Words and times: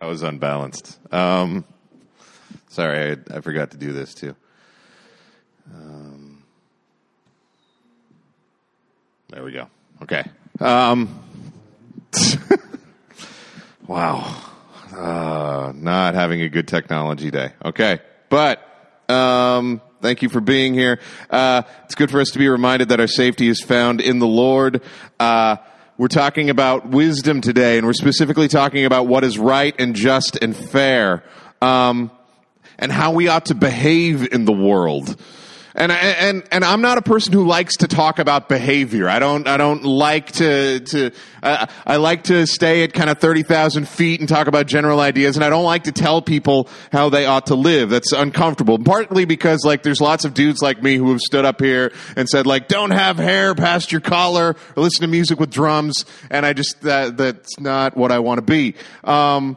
I 0.00 0.06
was 0.06 0.22
unbalanced. 0.22 0.98
Um, 1.12 1.64
sorry, 2.68 3.10
I, 3.10 3.36
I 3.36 3.40
forgot 3.40 3.72
to 3.72 3.76
do 3.76 3.92
this 3.92 4.14
too. 4.14 4.34
Um, 5.74 6.42
there 9.28 9.44
we 9.44 9.52
go. 9.52 9.68
Okay. 10.02 10.24
Um, 10.58 11.22
wow. 13.86 14.42
Uh, 14.96 15.72
not 15.76 16.14
having 16.14 16.40
a 16.40 16.48
good 16.48 16.66
technology 16.66 17.30
day. 17.30 17.52
Okay. 17.62 18.00
But, 18.30 18.66
um, 19.10 19.82
thank 20.00 20.22
you 20.22 20.30
for 20.30 20.40
being 20.40 20.72
here. 20.72 20.98
Uh, 21.28 21.62
it's 21.84 21.94
good 21.94 22.10
for 22.10 22.20
us 22.20 22.30
to 22.30 22.38
be 22.38 22.48
reminded 22.48 22.88
that 22.88 23.00
our 23.00 23.06
safety 23.06 23.48
is 23.48 23.60
found 23.60 24.00
in 24.00 24.18
the 24.18 24.26
Lord. 24.26 24.80
Uh, 25.18 25.56
we're 26.00 26.08
talking 26.08 26.48
about 26.48 26.88
wisdom 26.88 27.42
today, 27.42 27.76
and 27.76 27.86
we're 27.86 27.92
specifically 27.92 28.48
talking 28.48 28.86
about 28.86 29.06
what 29.06 29.22
is 29.22 29.38
right 29.38 29.74
and 29.78 29.94
just 29.94 30.34
and 30.36 30.56
fair, 30.56 31.22
um, 31.60 32.10
and 32.78 32.90
how 32.90 33.12
we 33.12 33.28
ought 33.28 33.44
to 33.44 33.54
behave 33.54 34.32
in 34.32 34.46
the 34.46 34.52
world. 34.52 35.20
And 35.74 35.92
and 35.92 36.42
and 36.50 36.64
I'm 36.64 36.80
not 36.80 36.98
a 36.98 37.02
person 37.02 37.32
who 37.32 37.46
likes 37.46 37.76
to 37.78 37.88
talk 37.88 38.18
about 38.18 38.48
behavior. 38.48 39.08
I 39.08 39.18
don't 39.20 39.46
I 39.46 39.56
don't 39.56 39.84
like 39.84 40.32
to 40.32 40.80
to 40.80 41.12
uh, 41.42 41.66
I 41.86 41.96
like 41.96 42.24
to 42.24 42.46
stay 42.46 42.82
at 42.82 42.92
kind 42.92 43.08
of 43.08 43.18
thirty 43.18 43.42
thousand 43.42 43.88
feet 43.88 44.20
and 44.20 44.28
talk 44.28 44.48
about 44.48 44.66
general 44.66 44.98
ideas. 44.98 45.36
And 45.36 45.44
I 45.44 45.48
don't 45.48 45.64
like 45.64 45.84
to 45.84 45.92
tell 45.92 46.22
people 46.22 46.68
how 46.90 47.08
they 47.08 47.24
ought 47.24 47.46
to 47.46 47.54
live. 47.54 47.90
That's 47.90 48.12
uncomfortable. 48.12 48.78
Partly 48.78 49.24
because 49.24 49.64
like 49.64 49.82
there's 49.82 50.00
lots 50.00 50.24
of 50.24 50.34
dudes 50.34 50.60
like 50.60 50.82
me 50.82 50.96
who 50.96 51.10
have 51.12 51.20
stood 51.20 51.44
up 51.44 51.60
here 51.60 51.92
and 52.16 52.28
said 52.28 52.46
like 52.46 52.66
don't 52.66 52.90
have 52.90 53.18
hair 53.18 53.54
past 53.54 53.92
your 53.92 54.00
collar 54.00 54.56
or 54.76 54.82
listen 54.82 55.02
to 55.02 55.08
music 55.08 55.38
with 55.38 55.50
drums. 55.50 56.04
And 56.30 56.44
I 56.44 56.52
just 56.52 56.80
that 56.82 57.16
that's 57.16 57.60
not 57.60 57.96
what 57.96 58.10
I 58.10 58.18
want 58.18 58.38
to 58.38 58.42
be. 58.42 58.74
Um, 59.04 59.56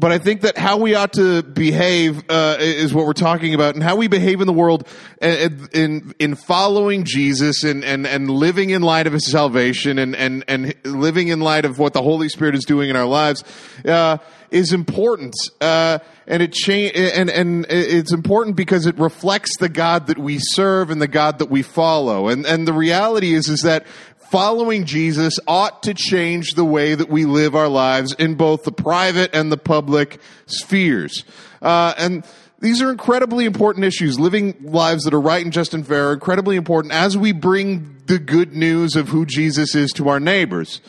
but 0.00 0.12
I 0.12 0.18
think 0.18 0.40
that 0.40 0.56
how 0.56 0.78
we 0.78 0.94
ought 0.94 1.12
to 1.12 1.42
behave 1.42 2.24
uh, 2.30 2.56
is 2.58 2.94
what 2.94 3.04
we're 3.04 3.12
talking 3.12 3.54
about, 3.54 3.74
and 3.74 3.84
how 3.84 3.96
we 3.96 4.08
behave 4.08 4.40
in 4.40 4.46
the 4.46 4.52
world 4.52 4.88
in 5.20 6.14
in 6.18 6.34
following 6.34 7.04
Jesus 7.04 7.62
and, 7.62 7.84
and, 7.84 8.06
and 8.06 8.30
living 8.30 8.70
in 8.70 8.80
light 8.80 9.06
of 9.06 9.12
His 9.12 9.30
salvation 9.30 9.98
and, 9.98 10.16
and, 10.16 10.42
and 10.48 10.74
living 10.84 11.28
in 11.28 11.40
light 11.40 11.66
of 11.66 11.78
what 11.78 11.92
the 11.92 12.02
Holy 12.02 12.30
Spirit 12.30 12.54
is 12.54 12.64
doing 12.64 12.88
in 12.88 12.96
our 12.96 13.06
lives 13.06 13.44
uh, 13.84 14.16
is 14.50 14.72
important. 14.72 15.34
Uh, 15.60 15.98
and 16.26 16.42
it 16.42 16.52
cha- 16.52 16.72
and 16.72 17.28
and 17.28 17.66
it's 17.68 18.12
important 18.12 18.56
because 18.56 18.86
it 18.86 18.96
reflects 18.98 19.50
the 19.58 19.68
God 19.68 20.06
that 20.06 20.18
we 20.18 20.38
serve 20.38 20.90
and 20.90 21.02
the 21.02 21.08
God 21.08 21.40
that 21.40 21.50
we 21.50 21.62
follow. 21.62 22.28
And 22.28 22.46
and 22.46 22.66
the 22.66 22.72
reality 22.72 23.34
is 23.34 23.48
is 23.48 23.62
that 23.62 23.84
following 24.30 24.84
Jesus 24.84 25.40
ought 25.48 25.82
to 25.82 25.92
change 25.92 26.54
the 26.54 26.64
way 26.64 26.94
that 26.94 27.08
we 27.08 27.24
live 27.24 27.56
our 27.56 27.68
lives 27.68 28.14
in 28.14 28.36
both 28.36 28.62
the 28.62 28.70
private 28.70 29.34
and 29.34 29.50
the 29.50 29.56
public 29.56 30.20
spheres. 30.46 31.24
Uh, 31.60 31.94
and 31.98 32.24
these 32.60 32.80
are 32.80 32.92
incredibly 32.92 33.44
important 33.44 33.84
issues. 33.84 34.20
Living 34.20 34.54
lives 34.60 35.02
that 35.02 35.14
are 35.14 35.20
right 35.20 35.42
and 35.42 35.52
just 35.52 35.74
and 35.74 35.84
fair 35.84 36.10
are 36.10 36.12
incredibly 36.12 36.54
important 36.54 36.94
as 36.94 37.18
we 37.18 37.32
bring 37.32 37.96
the 38.06 38.20
good 38.20 38.54
news 38.54 38.94
of 38.94 39.08
who 39.08 39.26
Jesus 39.26 39.74
is 39.74 39.90
to 39.92 40.08
our 40.08 40.20
neighbors. 40.20 40.80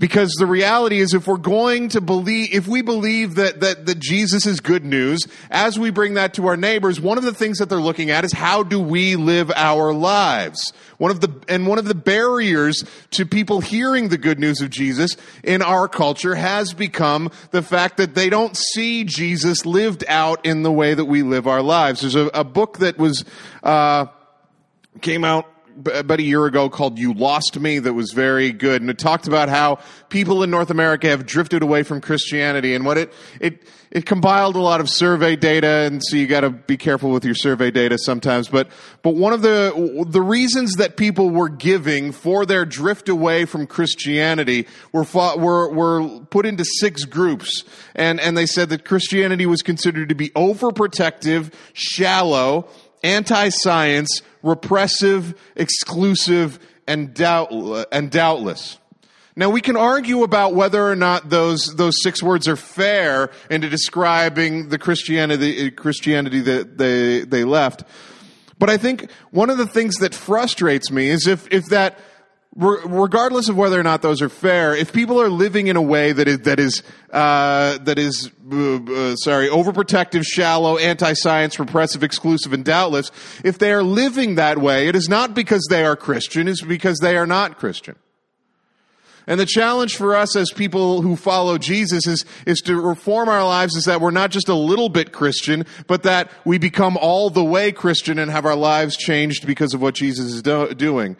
Because 0.00 0.32
the 0.38 0.46
reality 0.46 0.98
is 0.98 1.12
if 1.12 1.26
we're 1.26 1.36
going 1.36 1.90
to 1.90 2.00
believe, 2.00 2.54
if 2.54 2.66
we 2.66 2.80
believe 2.80 3.34
that, 3.34 3.60
that, 3.60 3.84
that 3.84 3.98
Jesus 3.98 4.46
is 4.46 4.58
good 4.58 4.82
news, 4.82 5.20
as 5.50 5.78
we 5.78 5.90
bring 5.90 6.14
that 6.14 6.32
to 6.34 6.46
our 6.46 6.56
neighbors, 6.56 6.98
one 6.98 7.18
of 7.18 7.24
the 7.24 7.34
things 7.34 7.58
that 7.58 7.68
they're 7.68 7.78
looking 7.78 8.08
at 8.08 8.24
is 8.24 8.32
how 8.32 8.62
do 8.62 8.80
we 8.80 9.16
live 9.16 9.52
our 9.54 9.92
lives? 9.92 10.72
One 10.96 11.10
of 11.10 11.20
the, 11.20 11.28
and 11.50 11.66
one 11.66 11.78
of 11.78 11.84
the 11.84 11.94
barriers 11.94 12.82
to 13.10 13.26
people 13.26 13.60
hearing 13.60 14.08
the 14.08 14.16
good 14.16 14.38
news 14.38 14.62
of 14.62 14.70
Jesus 14.70 15.18
in 15.44 15.60
our 15.60 15.86
culture 15.86 16.34
has 16.34 16.72
become 16.72 17.30
the 17.50 17.60
fact 17.60 17.98
that 17.98 18.14
they 18.14 18.30
don't 18.30 18.56
see 18.56 19.04
Jesus 19.04 19.66
lived 19.66 20.02
out 20.08 20.46
in 20.46 20.62
the 20.62 20.72
way 20.72 20.94
that 20.94 21.04
we 21.04 21.22
live 21.22 21.46
our 21.46 21.60
lives. 21.60 22.00
There's 22.00 22.14
a, 22.14 22.28
a 22.32 22.44
book 22.44 22.78
that 22.78 22.96
was, 22.96 23.26
uh, 23.62 24.06
came 25.02 25.26
out 25.26 25.49
about 25.86 26.18
a 26.18 26.22
year 26.22 26.46
ago 26.46 26.68
called 26.68 26.98
You 26.98 27.14
Lost 27.14 27.58
Me 27.58 27.78
that 27.78 27.92
was 27.92 28.12
very 28.12 28.52
good. 28.52 28.80
And 28.82 28.90
it 28.90 28.98
talked 28.98 29.26
about 29.26 29.48
how 29.48 29.78
people 30.08 30.42
in 30.42 30.50
North 30.50 30.70
America 30.70 31.08
have 31.08 31.26
drifted 31.26 31.62
away 31.62 31.82
from 31.82 32.00
Christianity 32.00 32.74
and 32.74 32.84
what 32.84 32.98
it, 32.98 33.12
it, 33.40 33.62
it 33.90 34.06
compiled 34.06 34.56
a 34.56 34.60
lot 34.60 34.80
of 34.80 34.88
survey 34.88 35.36
data. 35.36 35.66
And 35.66 36.02
so 36.04 36.16
you 36.16 36.26
got 36.26 36.40
to 36.40 36.50
be 36.50 36.76
careful 36.76 37.10
with 37.10 37.24
your 37.24 37.34
survey 37.34 37.70
data 37.70 37.98
sometimes. 37.98 38.48
But, 38.48 38.68
but 39.02 39.14
one 39.14 39.32
of 39.32 39.42
the, 39.42 40.04
the 40.08 40.22
reasons 40.22 40.74
that 40.76 40.96
people 40.96 41.30
were 41.30 41.48
giving 41.48 42.12
for 42.12 42.46
their 42.46 42.64
drift 42.64 43.08
away 43.08 43.44
from 43.44 43.66
Christianity 43.66 44.66
were, 44.92 45.04
fought, 45.04 45.40
were, 45.40 45.70
were 45.72 46.20
put 46.30 46.46
into 46.46 46.64
six 46.64 47.04
groups. 47.04 47.64
And, 47.94 48.20
and 48.20 48.36
they 48.36 48.46
said 48.46 48.68
that 48.70 48.84
Christianity 48.84 49.46
was 49.46 49.62
considered 49.62 50.10
to 50.10 50.14
be 50.14 50.30
overprotective, 50.30 51.52
shallow, 51.72 52.68
anti-science, 53.02 54.22
repressive, 54.42 55.34
exclusive, 55.56 56.58
and, 56.86 57.14
doubt, 57.14 57.52
and 57.92 58.10
doubtless. 58.10 58.78
Now 59.36 59.48
we 59.48 59.60
can 59.60 59.76
argue 59.76 60.22
about 60.22 60.54
whether 60.54 60.86
or 60.86 60.96
not 60.96 61.30
those 61.30 61.74
those 61.76 61.94
six 62.02 62.22
words 62.22 62.48
are 62.48 62.56
fair 62.56 63.30
into 63.48 63.68
describing 63.68 64.68
the 64.68 64.78
Christianity 64.78 65.70
Christianity 65.70 66.40
that 66.40 66.76
they 66.76 67.20
they 67.20 67.44
left. 67.44 67.84
But 68.58 68.68
I 68.68 68.76
think 68.76 69.10
one 69.30 69.48
of 69.48 69.56
the 69.56 69.66
things 69.66 69.96
that 69.96 70.14
frustrates 70.14 70.90
me 70.90 71.08
is 71.08 71.26
if 71.26 71.50
if 71.50 71.66
that 71.66 71.98
regardless 72.56 73.48
of 73.48 73.56
whether 73.56 73.78
or 73.78 73.82
not 73.82 74.02
those 74.02 74.20
are 74.20 74.28
fair, 74.28 74.74
if 74.74 74.92
people 74.92 75.20
are 75.20 75.28
living 75.28 75.68
in 75.68 75.76
a 75.76 75.82
way 75.82 76.12
that 76.12 76.26
is 76.26 76.40
that 76.40 76.58
is 76.58 76.82
uh, 77.12 77.78
that 77.78 77.98
is 77.98 78.30
uh, 78.52 78.76
uh, 78.76 79.16
sorry 79.16 79.48
overprotective, 79.48 80.24
shallow, 80.24 80.76
anti-science, 80.76 81.58
repressive, 81.58 82.02
exclusive, 82.02 82.52
and 82.52 82.64
doubtless, 82.64 83.10
if 83.44 83.58
they 83.58 83.72
are 83.72 83.82
living 83.82 84.34
that 84.34 84.58
way, 84.58 84.88
it 84.88 84.96
is 84.96 85.08
not 85.08 85.34
because 85.34 85.64
they 85.70 85.84
are 85.84 85.96
Christian; 85.96 86.48
it's 86.48 86.62
because 86.62 86.98
they 86.98 87.16
are 87.16 87.26
not 87.26 87.58
Christian. 87.58 87.96
And 89.26 89.38
the 89.38 89.46
challenge 89.46 89.96
for 89.96 90.16
us 90.16 90.34
as 90.34 90.50
people 90.50 91.02
who 91.02 91.14
follow 91.14 91.56
Jesus 91.56 92.04
is, 92.08 92.24
is 92.46 92.58
to 92.62 92.80
reform 92.80 93.28
our 93.28 93.44
lives 93.44 93.76
is 93.76 93.84
that 93.84 94.00
we're 94.00 94.10
not 94.10 94.32
just 94.32 94.48
a 94.48 94.54
little 94.54 94.88
bit 94.88 95.12
Christian, 95.12 95.66
but 95.86 96.02
that 96.02 96.32
we 96.44 96.58
become 96.58 96.96
all 96.96 97.30
the 97.30 97.44
way 97.44 97.70
Christian 97.70 98.18
and 98.18 98.28
have 98.28 98.44
our 98.44 98.56
lives 98.56 98.96
changed 98.96 99.46
because 99.46 99.72
of 99.72 99.80
what 99.80 99.94
Jesus 99.94 100.32
is 100.32 100.42
do- 100.42 100.74
doing. 100.74 101.16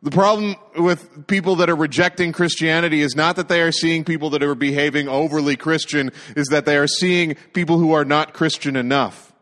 The 0.00 0.10
problem 0.12 0.54
with 0.76 1.26
people 1.26 1.56
that 1.56 1.68
are 1.68 1.74
rejecting 1.74 2.32
Christianity 2.32 3.00
is 3.00 3.16
not 3.16 3.34
that 3.36 3.48
they 3.48 3.60
are 3.62 3.72
seeing 3.72 4.04
people 4.04 4.30
that 4.30 4.44
are 4.44 4.54
behaving 4.54 5.08
overly 5.08 5.56
Christian, 5.56 6.12
is 6.36 6.46
that 6.48 6.66
they 6.66 6.76
are 6.76 6.86
seeing 6.86 7.34
people 7.52 7.78
who 7.78 7.92
are 7.92 8.04
not 8.04 8.32
Christian 8.32 8.76
enough. 8.76 9.32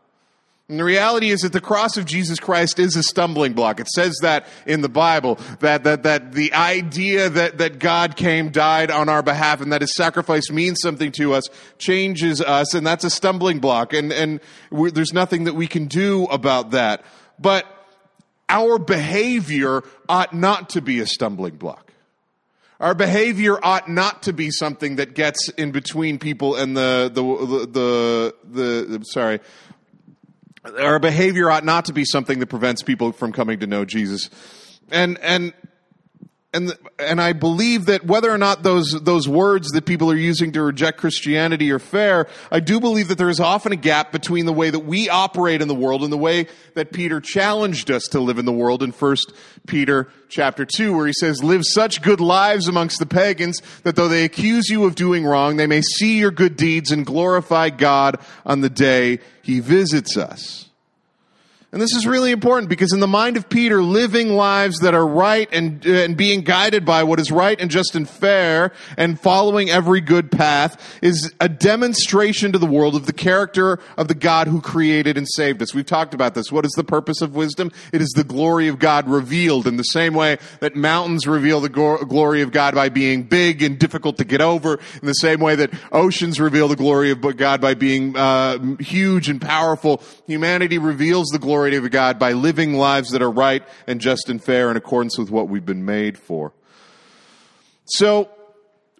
And 0.67 0.79
the 0.79 0.83
reality 0.83 1.29
is 1.29 1.41
that 1.41 1.53
the 1.53 1.61
cross 1.61 1.95
of 1.95 2.05
Jesus 2.05 2.39
Christ 2.39 2.77
is 2.79 2.97
a 2.97 3.03
stumbling 3.03 3.53
block. 3.53 3.79
It 3.79 3.87
says 3.87 4.17
that 4.21 4.47
in 4.65 4.81
the 4.81 4.89
Bible, 4.89 5.39
that, 5.59 5.85
that, 5.85 6.03
that 6.03 6.33
the 6.33 6.51
idea 6.53 7.29
that, 7.29 7.59
that 7.59 7.79
God 7.79 8.17
came, 8.17 8.49
died 8.49 8.91
on 8.91 9.07
our 9.07 9.23
behalf, 9.23 9.61
and 9.61 9.71
that 9.71 9.81
his 9.81 9.93
sacrifice 9.93 10.49
means 10.49 10.79
something 10.81 11.11
to 11.13 11.35
us, 11.35 11.43
changes 11.77 12.41
us, 12.41 12.73
and 12.73 12.85
that's 12.85 13.05
a 13.05 13.09
stumbling 13.09 13.59
block. 13.59 13.93
And, 13.93 14.11
and 14.11 14.41
there's 14.71 15.13
nothing 15.13 15.45
that 15.45 15.53
we 15.53 15.67
can 15.67 15.85
do 15.85 16.25
about 16.25 16.71
that. 16.71 17.05
But 17.39 17.65
our 18.49 18.77
behavior 18.79 19.83
ought 20.07 20.33
not 20.33 20.69
to 20.71 20.81
be 20.81 20.99
a 20.99 21.05
stumbling 21.05 21.55
block. 21.55 21.91
Our 22.79 22.93
behavior 22.93 23.57
ought 23.63 23.89
not 23.89 24.23
to 24.23 24.33
be 24.33 24.51
something 24.51 24.97
that 24.97 25.15
gets 25.15 25.49
in 25.49 25.71
between 25.71 26.19
people 26.19 26.55
and 26.55 26.77
the, 26.77 27.09
the, 27.11 27.23
the, 27.65 28.35
the, 28.45 28.97
the 28.97 29.03
sorry. 29.03 29.39
Our 30.79 30.99
behavior 30.99 31.49
ought 31.49 31.65
not 31.65 31.85
to 31.85 31.93
be 31.93 32.05
something 32.05 32.39
that 32.39 32.47
prevents 32.47 32.83
people 32.83 33.13
from 33.13 33.31
coming 33.31 33.59
to 33.61 33.67
know 33.67 33.83
Jesus. 33.83 34.29
And, 34.91 35.17
and 35.19 35.53
and 36.57 36.77
and 36.99 37.21
I 37.21 37.33
believe 37.33 37.85
that 37.85 38.05
whether 38.05 38.29
or 38.31 38.37
not 38.37 38.63
those 38.63 38.91
those 39.01 39.27
words 39.27 39.69
that 39.69 39.85
people 39.85 40.11
are 40.11 40.17
using 40.17 40.51
to 40.53 40.61
reject 40.63 40.97
Christianity 40.97 41.71
are 41.71 41.79
fair, 41.79 42.27
I 42.51 42.59
do 42.59 42.79
believe 42.79 43.07
that 43.07 43.17
there 43.17 43.29
is 43.29 43.39
often 43.39 43.71
a 43.71 43.77
gap 43.77 44.11
between 44.11 44.45
the 44.45 44.53
way 44.53 44.69
that 44.69 44.79
we 44.79 45.07
operate 45.07 45.61
in 45.61 45.67
the 45.67 45.75
world 45.75 46.03
and 46.03 46.11
the 46.11 46.17
way 46.17 46.47
that 46.73 46.91
Peter 46.91 47.21
challenged 47.21 47.89
us 47.91 48.03
to 48.11 48.19
live 48.19 48.39
in 48.39 48.45
the 48.45 48.51
world 48.51 48.83
in 48.83 48.91
First 48.91 49.31
Peter 49.67 50.09
chapter 50.27 50.65
two, 50.65 50.95
where 50.95 51.07
he 51.07 51.13
says, 51.13 51.43
"Live 51.43 51.61
such 51.63 52.01
good 52.01 52.19
lives 52.19 52.67
amongst 52.67 52.99
the 52.99 53.05
pagans 53.05 53.61
that 53.83 53.95
though 53.95 54.07
they 54.09 54.25
accuse 54.25 54.67
you 54.67 54.85
of 54.85 54.95
doing 54.95 55.25
wrong, 55.25 55.55
they 55.55 55.67
may 55.67 55.81
see 55.81 56.17
your 56.17 56.31
good 56.31 56.57
deeds 56.57 56.91
and 56.91 57.05
glorify 57.05 57.69
God 57.69 58.17
on 58.45 58.61
the 58.61 58.69
day 58.69 59.19
He 59.41 59.59
visits 59.59 60.17
us." 60.17 60.66
And 61.73 61.81
this 61.81 61.93
is 61.93 62.07
really 62.07 62.31
important 62.31 62.69
because 62.69 62.93
in 62.93 63.01
the 63.01 63.07
mind 63.07 63.35
of 63.35 63.49
Peter, 63.49 63.83
living 63.83 64.29
lives 64.29 64.79
that 64.79 64.93
are 64.93 65.05
right 65.05 65.49
and, 65.51 65.85
uh, 65.85 65.91
and 65.91 66.15
being 66.15 66.39
guided 66.41 66.85
by 66.85 67.03
what 67.03 67.19
is 67.19 67.29
right 67.29 67.59
and 67.59 67.69
just 67.69 67.93
and 67.93 68.09
fair 68.09 68.71
and 68.95 69.19
following 69.19 69.69
every 69.69 69.99
good 69.99 70.31
path 70.31 70.97
is 71.01 71.33
a 71.41 71.49
demonstration 71.49 72.53
to 72.53 72.57
the 72.57 72.65
world 72.65 72.95
of 72.95 73.05
the 73.05 73.11
character 73.11 73.79
of 73.97 74.07
the 74.07 74.15
God 74.15 74.47
who 74.47 74.61
created 74.61 75.17
and 75.17 75.27
saved 75.29 75.61
us. 75.61 75.75
We've 75.75 75.85
talked 75.85 76.13
about 76.13 76.35
this. 76.35 76.53
What 76.53 76.65
is 76.65 76.71
the 76.71 76.85
purpose 76.85 77.21
of 77.21 77.35
wisdom? 77.35 77.73
It 77.91 78.01
is 78.01 78.13
the 78.15 78.23
glory 78.23 78.69
of 78.69 78.79
God 78.79 79.09
revealed 79.09 79.67
in 79.67 79.75
the 79.75 79.83
same 79.83 80.13
way 80.13 80.37
that 80.61 80.77
mountains 80.77 81.27
reveal 81.27 81.59
the 81.59 81.67
glory 81.67 82.43
of 82.43 82.53
God 82.53 82.75
by 82.75 82.87
being 82.87 83.23
big 83.23 83.61
and 83.61 83.77
difficult 83.77 84.17
to 84.19 84.23
get 84.23 84.39
over, 84.39 84.75
in 85.01 85.05
the 85.05 85.13
same 85.13 85.41
way 85.41 85.55
that 85.55 85.73
oceans 85.91 86.39
reveal 86.39 86.69
the 86.69 86.77
glory 86.77 87.11
of 87.11 87.19
God 87.35 87.59
by 87.59 87.73
being 87.73 88.15
uh, 88.15 88.57
huge 88.79 89.27
and 89.27 89.41
powerful. 89.41 90.01
Humanity 90.27 90.77
reveals 90.77 91.27
the 91.27 91.39
glory 91.39 91.56
glory 91.57 91.71
to 91.71 91.89
God 91.89 92.19
by 92.19 92.33
living 92.33 92.75
lives 92.75 93.09
that 93.09 93.21
are 93.23 93.31
right 93.31 93.63
and 93.87 93.99
just 93.99 94.29
and 94.29 94.43
fair 94.43 94.69
in 94.69 94.77
accordance 94.77 95.17
with 95.17 95.31
what 95.31 95.49
we've 95.49 95.65
been 95.65 95.85
made 95.85 96.15
for. 96.15 96.53
So, 97.85 98.29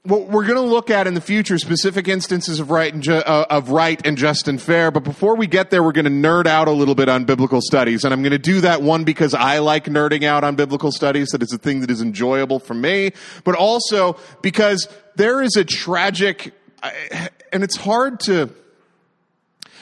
what 0.02 0.28
we're 0.30 0.46
going 0.46 0.56
to 0.56 0.62
look 0.62 0.90
at 0.90 1.06
in 1.06 1.14
the 1.14 1.22
future 1.22 1.60
specific 1.60 2.08
instances 2.08 2.60
of 2.60 2.72
right 2.72 2.92
and 2.92 3.04
ju- 3.04 3.14
uh, 3.14 3.46
of 3.52 3.70
right 3.70 4.04
and 4.08 4.18
just 4.18 4.48
and 4.48 4.60
fair. 4.60 4.90
But 4.90 5.04
before 5.04 5.36
we 5.36 5.46
get 5.46 5.70
there, 5.70 5.84
we're 5.84 5.92
going 5.92 6.06
to 6.06 6.12
nerd 6.12 6.48
out 6.48 6.68
a 6.68 6.72
little 6.72 6.96
bit 6.96 7.10
on 7.10 7.26
biblical 7.26 7.62
studies, 7.62 8.04
and 8.04 8.12
I'm 8.12 8.24
going 8.24 8.32
to 8.32 8.40
do 8.40 8.62
that 8.62 8.82
one 8.82 9.04
because 9.04 9.36
I 9.36 9.60
like 9.60 9.86
nerding 9.86 10.24
out 10.24 10.44
on 10.44 10.56
biblical 10.56 10.92
studies. 10.92 11.30
That 11.30 11.44
is 11.44 11.54
a 11.54 11.60
thing 11.60 11.82
that 11.82 11.92
is 11.92 12.02
enjoyable 12.02 12.60
for 12.60 12.74
me, 12.74 13.12
but 13.44 13.54
also 13.54 14.18
because 14.42 14.88
there 15.16 15.44
is 15.44 15.56
a 15.58 15.64
tragic, 15.64 16.56
and 17.52 17.64
it's 17.64 17.76
hard 17.76 18.20
to 18.22 18.50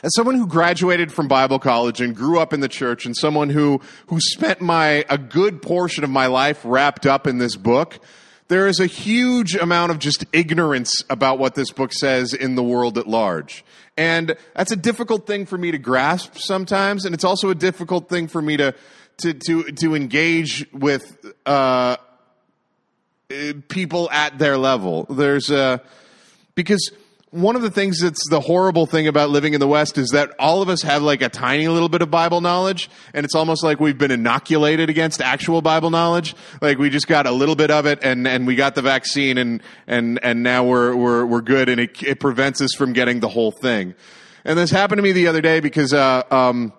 as 0.05 0.13
someone 0.13 0.35
who 0.35 0.45
graduated 0.45 1.11
from 1.11 1.27
Bible 1.27 1.57
college 1.57 1.99
and 1.99 2.15
grew 2.15 2.39
up 2.39 2.53
in 2.53 2.59
the 2.59 2.69
church 2.69 3.07
and 3.07 3.17
someone 3.17 3.49
who, 3.49 3.81
who 4.05 4.19
spent 4.21 4.61
my, 4.61 5.03
a 5.09 5.17
good 5.17 5.63
portion 5.63 6.03
of 6.03 6.11
my 6.11 6.27
life 6.27 6.61
wrapped 6.63 7.07
up 7.07 7.25
in 7.25 7.39
this 7.39 7.55
book, 7.55 7.97
there 8.47 8.67
is 8.67 8.79
a 8.79 8.85
huge 8.85 9.55
amount 9.55 9.91
of 9.91 9.97
just 9.97 10.23
ignorance 10.31 11.01
about 11.09 11.39
what 11.39 11.55
this 11.55 11.71
book 11.71 11.91
says 11.91 12.35
in 12.35 12.53
the 12.53 12.61
world 12.61 12.99
at 12.99 13.07
large. 13.07 13.65
And 13.97 14.37
that's 14.55 14.71
a 14.71 14.75
difficult 14.75 15.25
thing 15.25 15.47
for 15.47 15.57
me 15.57 15.71
to 15.71 15.79
grasp 15.79 16.37
sometimes, 16.37 17.05
and 17.05 17.15
it's 17.15 17.23
also 17.23 17.49
a 17.49 17.55
difficult 17.55 18.07
thing 18.07 18.27
for 18.27 18.43
me 18.43 18.57
to 18.57 18.75
to 19.19 19.33
to, 19.33 19.63
to 19.71 19.95
engage 19.95 20.71
with 20.71 21.33
uh, 21.47 21.97
people 23.69 24.11
at 24.11 24.37
their 24.37 24.57
level. 24.57 25.05
There's 25.09 25.49
a 25.49 25.81
because 26.53 26.91
one 27.35 27.55
of 27.55 27.61
the 27.61 27.69
things 27.69 27.99
that's 27.99 28.27
the 28.29 28.39
horrible 28.39 28.85
thing 28.85 29.07
about 29.07 29.29
living 29.29 29.53
in 29.53 29.59
the 29.59 29.67
West 29.67 29.97
is 29.97 30.09
that 30.11 30.33
all 30.39 30.61
of 30.61 30.69
us 30.69 30.81
have 30.83 31.01
like 31.01 31.21
a 31.21 31.29
tiny 31.29 31.67
little 31.67 31.89
bit 31.89 32.01
of 32.01 32.09
Bible 32.09 32.39
knowledge, 32.39 32.89
and 33.13 33.25
it's 33.25 33.35
almost 33.35 33.63
like 33.63 33.79
we've 33.79 33.97
been 33.97 34.11
inoculated 34.11 34.89
against 34.89 35.21
actual 35.21 35.61
Bible 35.61 35.89
knowledge. 35.89 36.35
Like 36.61 36.77
we 36.77 36.89
just 36.89 37.07
got 37.07 37.27
a 37.27 37.31
little 37.31 37.55
bit 37.55 37.71
of 37.71 37.85
it, 37.85 37.99
and, 38.01 38.25
and 38.27 38.47
we 38.47 38.55
got 38.55 38.75
the 38.75 38.81
vaccine, 38.81 39.37
and 39.37 39.61
and 39.85 40.19
and 40.23 40.43
now 40.43 40.63
we're 40.63 40.95
we're 40.95 41.25
we're 41.25 41.41
good, 41.41 41.67
and 41.67 41.81
it, 41.81 42.01
it 42.01 42.19
prevents 42.19 42.61
us 42.61 42.73
from 42.73 42.93
getting 42.93 43.19
the 43.19 43.29
whole 43.29 43.51
thing. 43.51 43.95
And 44.45 44.57
this 44.57 44.71
happened 44.71 44.99
to 44.99 45.03
me 45.03 45.11
the 45.11 45.27
other 45.27 45.41
day 45.41 45.59
because 45.59 45.93
uh, 45.93 46.23
um, 46.31 46.71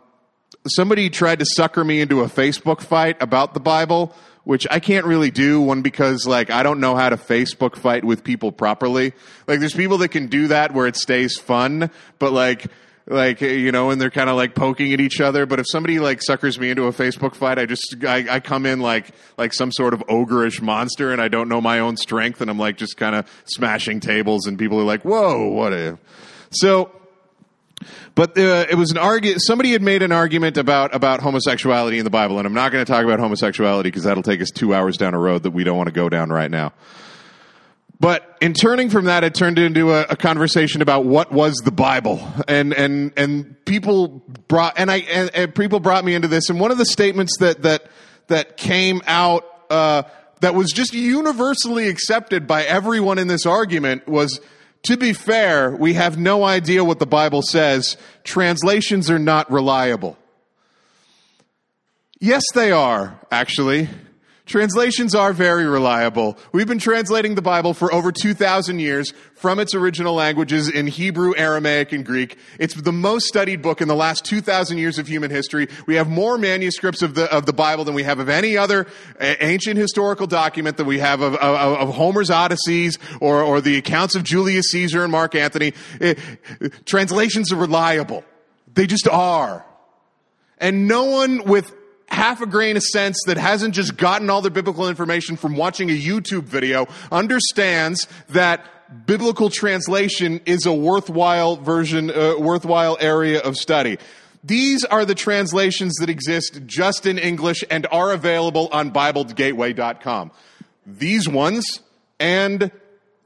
somebody 0.66 1.10
tried 1.10 1.40
to 1.40 1.44
sucker 1.44 1.84
me 1.84 2.00
into 2.00 2.22
a 2.22 2.26
Facebook 2.26 2.80
fight 2.80 3.20
about 3.20 3.52
the 3.52 3.60
Bible 3.60 4.14
which 4.46 4.64
I 4.70 4.78
can't 4.78 5.06
really 5.06 5.32
do. 5.32 5.60
One 5.60 5.82
because 5.82 6.24
like 6.24 6.50
I 6.50 6.62
don't 6.62 6.78
know 6.78 6.94
how 6.94 7.08
to 7.08 7.16
Facebook 7.16 7.74
fight 7.74 8.04
with 8.04 8.22
people 8.22 8.52
properly. 8.52 9.12
Like 9.48 9.58
there's 9.58 9.74
people 9.74 9.98
that 9.98 10.10
can 10.10 10.28
do 10.28 10.46
that 10.48 10.72
where 10.72 10.86
it 10.86 10.94
stays 10.94 11.36
fun, 11.36 11.90
but 12.20 12.32
like 12.32 12.68
like 13.08 13.40
you 13.40 13.72
know 13.72 13.90
and 13.90 14.00
they're 14.00 14.08
kind 14.08 14.30
of 14.30 14.36
like 14.36 14.54
poking 14.54 14.92
at 14.92 15.00
each 15.00 15.20
other 15.20 15.46
but 15.46 15.60
if 15.60 15.66
somebody 15.68 16.00
like 16.00 16.20
suckers 16.20 16.58
me 16.58 16.70
into 16.70 16.86
a 16.86 16.90
facebook 16.90 17.36
fight 17.36 17.56
i 17.56 17.64
just 17.64 17.94
I, 18.04 18.26
I, 18.28 18.40
come 18.40 18.66
in 18.66 18.80
like 18.80 19.12
like 19.38 19.54
some 19.54 19.70
sort 19.70 19.94
of 19.94 20.00
ogreish 20.08 20.60
monster 20.60 21.12
and 21.12 21.22
i 21.22 21.28
don't 21.28 21.48
know 21.48 21.60
my 21.60 21.78
own 21.78 21.96
strength 21.96 22.40
and 22.40 22.50
i'm 22.50 22.58
like 22.58 22.76
just 22.76 22.96
kind 22.96 23.14
of 23.14 23.30
smashing 23.44 24.00
tables 24.00 24.48
and 24.48 24.58
people 24.58 24.80
are 24.80 24.84
like 24.84 25.04
whoa 25.04 25.46
what 25.50 25.72
a 25.72 26.00
so 26.50 26.90
but 28.14 28.36
uh, 28.38 28.66
it 28.70 28.76
was 28.76 28.90
an 28.90 28.98
argument. 28.98 29.42
Somebody 29.42 29.72
had 29.72 29.82
made 29.82 30.02
an 30.02 30.12
argument 30.12 30.56
about 30.56 30.94
about 30.94 31.20
homosexuality 31.20 31.98
in 31.98 32.04
the 32.04 32.10
Bible, 32.10 32.38
and 32.38 32.46
I'm 32.46 32.54
not 32.54 32.72
going 32.72 32.84
to 32.84 32.90
talk 32.90 33.04
about 33.04 33.18
homosexuality 33.18 33.88
because 33.88 34.04
that'll 34.04 34.22
take 34.22 34.40
us 34.40 34.50
two 34.50 34.74
hours 34.74 34.96
down 34.96 35.14
a 35.14 35.18
road 35.18 35.42
that 35.44 35.50
we 35.50 35.64
don't 35.64 35.76
want 35.76 35.88
to 35.88 35.94
go 35.94 36.08
down 36.08 36.30
right 36.30 36.50
now. 36.50 36.72
But 37.98 38.36
in 38.42 38.52
turning 38.52 38.90
from 38.90 39.06
that, 39.06 39.24
it 39.24 39.34
turned 39.34 39.58
into 39.58 39.92
a, 39.92 40.02
a, 40.02 40.16
conversation 40.16 40.82
about 40.82 41.06
what 41.06 41.32
was 41.32 41.54
the 41.64 41.70
Bible, 41.70 42.26
and 42.46 42.74
and 42.74 43.12
and 43.16 43.64
people 43.64 44.22
brought 44.48 44.78
and 44.78 44.90
I 44.90 44.98
and, 44.98 45.30
and 45.34 45.54
people 45.54 45.80
brought 45.80 46.04
me 46.04 46.14
into 46.14 46.28
this. 46.28 46.50
And 46.50 46.60
one 46.60 46.70
of 46.70 46.78
the 46.78 46.84
statements 46.84 47.38
that 47.38 47.62
that 47.62 47.86
that 48.26 48.58
came 48.58 49.00
out 49.06 49.44
uh, 49.70 50.02
that 50.40 50.54
was 50.54 50.72
just 50.72 50.92
universally 50.92 51.88
accepted 51.88 52.46
by 52.46 52.64
everyone 52.64 53.18
in 53.18 53.28
this 53.28 53.46
argument 53.46 54.06
was 54.06 54.40
to 54.86 54.96
be 54.96 55.12
fair, 55.12 55.70
we 55.70 55.94
have 55.94 56.18
no 56.18 56.44
idea 56.44 56.84
what 56.84 56.98
the 56.98 57.06
Bible 57.06 57.42
says. 57.42 57.96
Translations 58.24 59.10
are 59.10 59.18
not 59.18 59.50
reliable. 59.50 60.16
Yes, 62.20 62.42
they 62.54 62.72
are, 62.72 63.20
actually. 63.30 63.88
Translations 64.46 65.12
are 65.12 65.32
very 65.32 65.66
reliable. 65.66 66.38
We've 66.52 66.68
been 66.68 66.78
translating 66.78 67.34
the 67.34 67.42
Bible 67.42 67.74
for 67.74 67.92
over 67.92 68.12
2,000 68.12 68.78
years 68.78 69.12
from 69.34 69.58
its 69.58 69.74
original 69.74 70.14
languages 70.14 70.68
in 70.68 70.86
Hebrew, 70.86 71.34
Aramaic, 71.36 71.90
and 71.90 72.06
Greek. 72.06 72.38
It's 72.60 72.74
the 72.74 72.92
most 72.92 73.26
studied 73.26 73.60
book 73.60 73.80
in 73.80 73.88
the 73.88 73.96
last 73.96 74.24
2,000 74.24 74.78
years 74.78 75.00
of 75.00 75.08
human 75.08 75.32
history. 75.32 75.66
We 75.86 75.96
have 75.96 76.08
more 76.08 76.38
manuscripts 76.38 77.02
of 77.02 77.16
the, 77.16 77.24
of 77.34 77.44
the 77.44 77.52
Bible 77.52 77.82
than 77.82 77.94
we 77.94 78.04
have 78.04 78.20
of 78.20 78.28
any 78.28 78.56
other 78.56 78.86
ancient 79.18 79.78
historical 79.78 80.28
document 80.28 80.76
that 80.76 80.84
we 80.84 81.00
have 81.00 81.22
of, 81.22 81.34
of, 81.34 81.88
of 81.88 81.94
Homer's 81.96 82.30
Odysseys 82.30 82.98
or, 83.20 83.42
or 83.42 83.60
the 83.60 83.76
accounts 83.76 84.14
of 84.14 84.22
Julius 84.22 84.66
Caesar 84.70 85.02
and 85.02 85.10
Mark 85.10 85.34
Antony. 85.34 85.72
It, 85.98 86.20
translations 86.86 87.52
are 87.52 87.56
reliable. 87.56 88.22
They 88.72 88.86
just 88.86 89.08
are. 89.08 89.66
And 90.58 90.86
no 90.86 91.06
one 91.06 91.42
with 91.46 91.74
half 92.08 92.40
a 92.40 92.46
grain 92.46 92.76
of 92.76 92.82
sense 92.82 93.18
that 93.26 93.36
hasn't 93.36 93.74
just 93.74 93.96
gotten 93.96 94.30
all 94.30 94.42
their 94.42 94.50
biblical 94.50 94.88
information 94.88 95.36
from 95.36 95.56
watching 95.56 95.90
a 95.90 95.98
YouTube 95.98 96.44
video 96.44 96.86
understands 97.10 98.06
that 98.28 98.64
biblical 99.06 99.50
translation 99.50 100.40
is 100.46 100.66
a 100.66 100.72
worthwhile 100.72 101.56
version, 101.56 102.10
uh, 102.10 102.34
worthwhile 102.38 102.96
area 103.00 103.40
of 103.40 103.56
study. 103.56 103.98
These 104.44 104.84
are 104.84 105.04
the 105.04 105.14
translations 105.14 105.94
that 105.96 106.08
exist 106.08 106.60
just 106.66 107.04
in 107.04 107.18
English 107.18 107.64
and 107.68 107.86
are 107.90 108.12
available 108.12 108.68
on 108.70 108.92
BibleGateway.com. 108.92 110.30
These 110.86 111.28
ones 111.28 111.80
and 112.20 112.70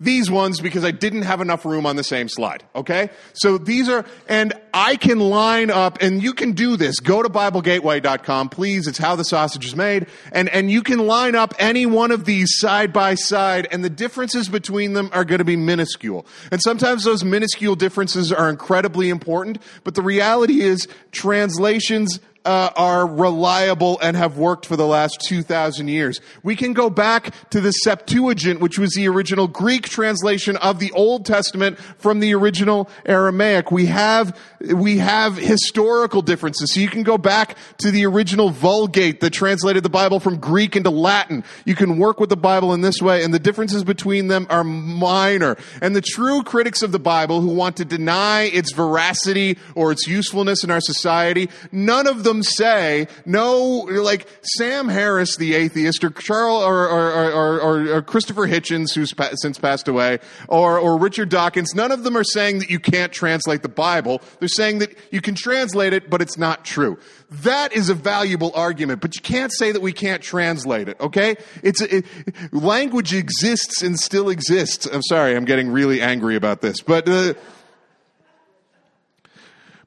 these 0.01 0.31
ones 0.31 0.61
because 0.61 0.83
I 0.83 0.91
didn't 0.91 1.23
have 1.23 1.43
enough 1.43 1.67
room 1.67 1.85
on 1.85 1.97
the 1.97 2.03
same 2.03 2.29
slide. 2.29 2.65
Okay? 2.75 3.11
So 3.35 3.59
these 3.59 3.89
are, 3.89 4.07
and 4.29 4.55
I 4.73 4.97
can 4.97 5.21
line 5.21 5.71
up, 5.71 5.99
and 6.01 6.23
you 6.23 6.33
can 6.33 6.53
do 6.53 6.77
this. 6.77 6.99
Go 7.01 7.23
to 7.23 7.29
BibleGateway.com, 7.29 8.49
please. 8.49 8.87
It's 8.87 8.99
how 8.99 9.15
the 9.15 9.25
sausage 9.25 9.67
is 9.67 9.77
made. 9.77 10.07
And, 10.33 10.49
and 10.49 10.71
you 10.71 10.83
can 10.83 11.07
line 11.07 11.35
up 11.35 11.55
any 11.59 11.85
one 11.85 12.11
of 12.11 12.25
these 12.25 12.49
side 12.59 12.93
by 12.93 13.15
side, 13.15 13.69
and 13.71 13.85
the 13.85 13.91
differences 13.91 14.49
between 14.49 14.95
them 14.95 15.11
are 15.13 15.25
going 15.25 15.39
to 15.39 15.45
be 15.45 15.57
minuscule. 15.57 16.27
And 16.51 16.63
sometimes 16.63 17.05
those 17.05 17.23
minuscule 17.23 17.77
differences 17.77 18.33
are 18.33 18.49
incredibly 18.49 19.11
important, 19.11 19.59
but 19.85 19.95
the 19.95 20.03
reality 20.03 20.63
is 20.63 20.89
translations 21.13 22.21
uh, 22.45 22.71
are 22.75 23.07
reliable 23.07 23.99
and 24.01 24.17
have 24.17 24.39
worked 24.39 24.65
for 24.65 24.77
the 24.77 24.87
last 24.87 25.21
2,000 25.29 25.89
years. 25.89 26.21
We 26.43 26.57
can 26.57 26.73
go 26.73 26.89
back 26.89 27.35
to 27.51 27.61
the 27.61 27.71
Septuagint, 27.71 28.61
which 28.61 28.79
was 28.79 28.93
the 28.95 29.09
original 29.09 29.47
Greek 29.47 29.89
translation 29.89 30.57
of 30.57 30.79
the 30.79 30.91
Old 30.93 31.27
Testament 31.27 31.79
from 31.99 32.21
the 32.21 32.35
original 32.35 32.89
Aramaic. 33.05 33.71
We 33.71 33.87
have, 33.87 34.39
we 34.61 34.99
have 34.99 35.37
historical 35.37 36.23
differences. 36.23 36.73
So 36.73 36.81
you 36.81 36.89
can 36.89 37.03
go 37.03 37.19
back 37.19 37.57
to 37.79 37.91
the 37.91 38.07
original 38.07 38.51
Vulgate 38.51 39.21
that 39.21 39.31
translated 39.31 39.83
the 39.83 39.91
Bible 39.91 40.21
from 40.21 40.39
Greek 40.39 40.77
into 40.77 40.91
Latin. 40.91 41.45
You 41.65 41.75
can 41.75 41.99
work 41.99 42.21
with 42.21 42.31
the 42.31 42.37
Bible 42.37 42.73
in 42.73 42.81
this 42.81 43.03
way, 43.03 43.23
and 43.23 43.35
the 43.35 43.39
differences 43.39 43.85
between 43.85 44.29
them 44.29 44.47
are 44.49 44.65
minor. 44.65 45.57
And 45.83 45.95
the 45.95 46.01
true 46.01 46.43
critics 46.43 46.83
of 46.83 46.93
the 46.93 46.99
Bible 46.99 47.41
who 47.43 47.49
want 47.49 47.77
to 47.77 47.85
deny 47.85 48.45
its 48.45 48.73
veracity 48.73 49.59
or 49.75 49.93
its 49.93 50.07
usefulness 50.07 50.65
in 50.65 50.71
our 50.71 50.81
society, 50.81 51.51
none 51.71 52.07
of 52.07 52.25
them 52.25 52.30
them 52.31 52.43
say, 52.43 53.09
no, 53.27 53.87
like 53.91 54.27
Sam 54.43 54.89
Harris, 54.89 55.37
the 55.37 55.55
atheist, 55.55 56.05
or 56.05 56.11
Charles, 56.11 56.65
or, 56.65 56.89
or, 56.89 57.61
or, 57.61 57.97
or 57.97 58.03
Christopher 58.03 58.47
Hitchens, 58.47 58.95
who's 58.95 59.13
pa- 59.13 59.31
since 59.35 59.59
passed 59.59 59.89
away, 59.89 60.19
or, 60.49 60.79
or 60.79 60.99
Richard 60.99 61.29
Dawkins, 61.29 61.75
none 61.75 61.93
of 61.93 62.05
them 62.05 62.17
are 62.17 62.25
saying 62.25 62.61
that 62.61 62.71
you 62.71 62.79
can't 62.79 63.13
translate 63.13 63.63
the 63.63 63.69
Bible. 63.69 64.23
They're 64.39 64.49
saying 64.49 64.79
that 64.79 64.97
you 65.11 65.21
can 65.21 65.35
translate 65.35 65.93
it, 65.93 66.09
but 66.09 66.23
it's 66.23 66.39
not 66.39 66.65
true. 66.65 66.99
That 67.31 67.73
is 67.73 67.89
a 67.89 67.95
valuable 67.95 68.53
argument, 68.55 69.01
but 69.01 69.15
you 69.15 69.23
can't 69.23 69.53
say 69.53 69.73
that 69.73 69.83
we 69.83 69.93
can't 69.93 70.23
translate 70.23 70.89
it, 70.89 71.01
okay? 71.01 71.37
It's, 71.63 71.81
it, 71.81 72.05
language 72.53 73.13
exists 73.13 73.83
and 73.83 73.99
still 73.99 74.31
exists. 74.31 74.87
I'm 74.87 75.03
sorry, 75.03 75.37
I'm 75.37 75.45
getting 75.45 75.71
really 75.71 76.01
angry 76.01 76.37
about 76.37 76.61
this, 76.61 76.81
but, 76.81 77.09
uh, 77.09 77.35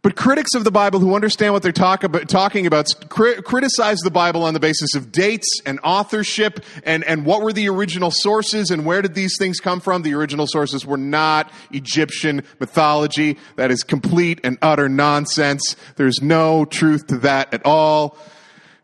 But 0.03 0.17
critics 0.17 0.53
of 0.53 0.65
the 0.65 0.72
Bible 0.72 1.00
who 1.00 1.15
understand 1.15 1.53
what 1.53 1.63
they're 1.63 1.72
talk 1.72 2.03
about, 2.03 2.27
talking 2.27 2.67
about 2.67 2.88
cri- 3.07 3.41
criticize 3.41 4.00
the 4.00 4.12
Bible 4.12 4.43
on 4.43 4.53
the 4.53 4.60
basis 4.60 4.95
of 4.95 5.13
dates 5.13 5.62
and 5.65 5.79
authorship 5.81 6.60
and, 6.83 7.05
and 7.05 7.25
what 7.25 7.41
were 7.41 7.53
the 7.53 7.69
original 7.69 8.12
sources 8.12 8.69
and 8.69 8.86
where 8.86 9.01
did 9.01 9.15
these 9.15 9.38
things 9.39 9.62
come 9.62 9.79
from. 9.79 10.01
The 10.01 10.13
original 10.13 10.45
sources 10.45 10.86
were 10.86 10.98
not 10.98 11.50
Egyptian 11.72 12.43
mythology. 12.60 13.38
That 13.55 13.72
is 13.72 13.83
complete 13.83 14.41
and 14.43 14.57
utter 14.62 14.89
nonsense. 14.89 15.77
There's 15.95 16.22
no 16.22 16.65
truth 16.65 17.07
to 17.07 17.19
that 17.19 17.53
at 17.53 17.65
all. 17.65 18.17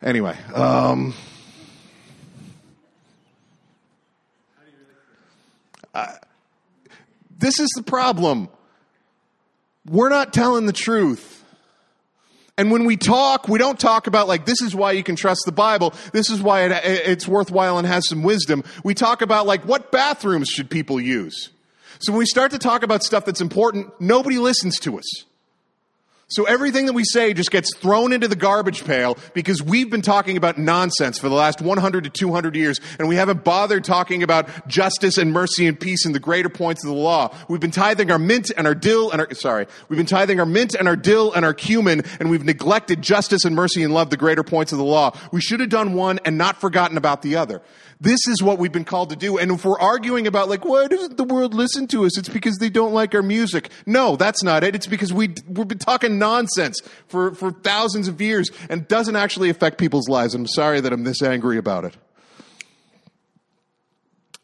Anyway, 0.01 0.37
um, 0.53 1.13
uh, 5.93 6.13
this 7.37 7.59
is 7.59 7.67
the 7.75 7.83
problem 7.83 8.47
we're 9.89 10.09
not 10.09 10.33
telling 10.33 10.65
the 10.65 10.73
truth. 10.73 11.43
And 12.57 12.71
when 12.71 12.83
we 12.83 12.97
talk, 12.97 13.47
we 13.47 13.57
don't 13.57 13.79
talk 13.79 14.07
about 14.07 14.27
like, 14.27 14.45
this 14.45 14.61
is 14.61 14.75
why 14.75 14.91
you 14.91 15.01
can 15.01 15.15
trust 15.15 15.43
the 15.45 15.51
Bible. 15.51 15.93
This 16.11 16.29
is 16.29 16.41
why 16.41 16.65
it, 16.65 16.71
it's 16.83 17.27
worthwhile 17.27 17.77
and 17.77 17.87
has 17.87 18.07
some 18.07 18.21
wisdom. 18.21 18.63
We 18.83 18.93
talk 18.93 19.21
about 19.21 19.47
like, 19.47 19.63
what 19.63 19.91
bathrooms 19.91 20.49
should 20.49 20.69
people 20.69 20.99
use? 20.99 21.49
So 21.99 22.11
when 22.11 22.19
we 22.19 22.25
start 22.25 22.51
to 22.51 22.59
talk 22.59 22.83
about 22.83 23.03
stuff 23.03 23.25
that's 23.25 23.41
important, 23.41 23.89
nobody 23.99 24.37
listens 24.37 24.77
to 24.79 24.99
us. 24.99 25.25
So 26.31 26.43
everything 26.43 26.85
that 26.85 26.93
we 26.93 27.03
say 27.05 27.33
just 27.33 27.49
gets 27.49 27.75
thrown 27.75 28.13
into 28.13 28.27
the 28.27 28.35
garbage 28.35 28.85
pail 28.85 29.17
because 29.33 29.63
we've 29.63 29.89
been 29.89 30.03
talking 30.03 30.37
about 30.37 30.59
nonsense 30.59 31.17
for 31.17 31.27
the 31.27 31.33
last 31.33 31.59
100 31.59 32.03
to 32.03 32.09
200 32.11 32.55
years 32.55 32.79
and 32.99 33.07
we 33.09 33.15
haven't 33.15 33.43
bothered 33.43 33.83
talking 33.83 34.21
about 34.21 34.67
justice 34.67 35.17
and 35.17 35.33
mercy 35.33 35.65
and 35.65 35.79
peace 35.79 36.05
and 36.05 36.13
the 36.13 36.19
greater 36.19 36.47
points 36.47 36.83
of 36.83 36.89
the 36.89 36.95
law. 36.95 37.35
We've 37.47 37.59
been 37.59 37.71
tithing 37.71 38.11
our 38.11 38.19
mint 38.19 38.51
and 38.55 38.67
our 38.67 38.75
dill 38.75 39.09
and 39.09 39.21
our, 39.21 39.33
sorry, 39.33 39.65
we've 39.87 39.97
been 39.97 40.05
tithing 40.05 40.39
our 40.39 40.45
mint 40.45 40.75
and 40.75 40.87
our 40.87 40.95
dill 40.95 41.33
and 41.33 41.43
our 41.43 41.55
cumin 41.55 42.03
and 42.19 42.29
we've 42.29 42.45
neglected 42.45 43.01
justice 43.01 43.43
and 43.43 43.55
mercy 43.55 43.81
and 43.81 43.91
love, 43.91 44.11
the 44.11 44.17
greater 44.17 44.43
points 44.43 44.71
of 44.71 44.77
the 44.77 44.85
law. 44.85 45.17
We 45.31 45.41
should 45.41 45.61
have 45.61 45.69
done 45.69 45.93
one 45.93 46.19
and 46.25 46.37
not 46.37 46.61
forgotten 46.61 46.95
about 46.95 47.23
the 47.23 47.37
other. 47.37 47.63
This 48.01 48.19
is 48.27 48.41
what 48.41 48.59
we've 48.59 48.71
been 48.71 48.85
called 48.85 49.09
to 49.09 49.17
do. 49.17 49.37
And 49.37 49.51
if 49.51 49.65
we're 49.65 49.79
arguing 49.79 50.25
about 50.25 50.47
like, 50.47 50.63
why 50.63 50.87
doesn't 50.87 51.17
the 51.17 51.25
world 51.25 51.53
listen 51.53 51.85
to 51.87 52.05
us? 52.05 52.17
It's 52.17 52.29
because 52.29 52.57
they 52.57 52.69
don't 52.69 52.93
like 52.93 53.13
our 53.13 53.21
music. 53.21 53.69
No, 53.85 54.15
that's 54.15 54.41
not 54.41 54.63
it. 54.63 54.73
It's 54.73 54.87
because 54.87 55.11
we, 55.11 55.33
we've 55.47 55.67
been 55.67 55.79
talking 55.79 56.17
nonsense 56.19 56.81
for, 57.07 57.33
for 57.33 57.51
thousands 57.51 58.07
of 58.07 58.21
years 58.21 58.49
and 58.69 58.87
doesn't 58.87 59.15
actually 59.15 59.49
affect 59.49 59.77
people's 59.77 60.07
lives. 60.07 60.35
I'm 60.35 60.47
sorry 60.47 60.81
that 60.81 60.93
I'm 60.93 61.03
this 61.03 61.21
angry 61.21 61.57
about 61.57 61.85
it. 61.85 61.95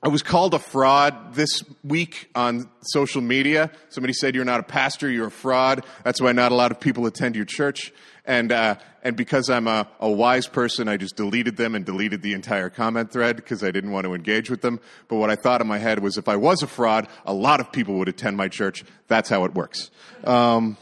I 0.05 0.07
was 0.07 0.21
called 0.21 0.53
a 0.53 0.59
fraud 0.59 1.33
this 1.33 1.63
week 1.83 2.29
on 2.35 2.69
social 2.81 3.21
media. 3.21 3.71
Somebody 3.89 4.13
said, 4.13 4.35
You're 4.35 4.45
not 4.45 4.59
a 4.59 4.63
pastor, 4.63 5.09
you're 5.09 5.27
a 5.27 5.31
fraud. 5.31 5.83
That's 6.03 6.21
why 6.21 6.31
not 6.31 6.51
a 6.51 6.55
lot 6.55 6.69
of 6.69 6.79
people 6.79 7.07
attend 7.07 7.35
your 7.35 7.45
church. 7.45 7.91
And, 8.23 8.51
uh, 8.51 8.75
and 9.01 9.15
because 9.15 9.49
I'm 9.49 9.67
a, 9.67 9.87
a 9.99 10.09
wise 10.09 10.45
person, 10.45 10.87
I 10.87 10.97
just 10.97 11.15
deleted 11.15 11.57
them 11.57 11.73
and 11.73 11.83
deleted 11.83 12.21
the 12.21 12.33
entire 12.33 12.69
comment 12.69 13.11
thread 13.11 13.35
because 13.35 13.63
I 13.63 13.71
didn't 13.71 13.91
want 13.91 14.05
to 14.05 14.13
engage 14.13 14.51
with 14.51 14.61
them. 14.61 14.79
But 15.07 15.15
what 15.15 15.31
I 15.31 15.35
thought 15.35 15.59
in 15.61 15.65
my 15.65 15.79
head 15.79 15.97
was 15.99 16.19
if 16.19 16.27
I 16.27 16.35
was 16.35 16.61
a 16.61 16.67
fraud, 16.67 17.07
a 17.25 17.33
lot 17.33 17.59
of 17.59 17.71
people 17.71 17.95
would 17.95 18.07
attend 18.07 18.37
my 18.37 18.47
church. 18.47 18.83
That's 19.07 19.27
how 19.27 19.43
it 19.45 19.55
works. 19.55 19.89
Um, 20.23 20.77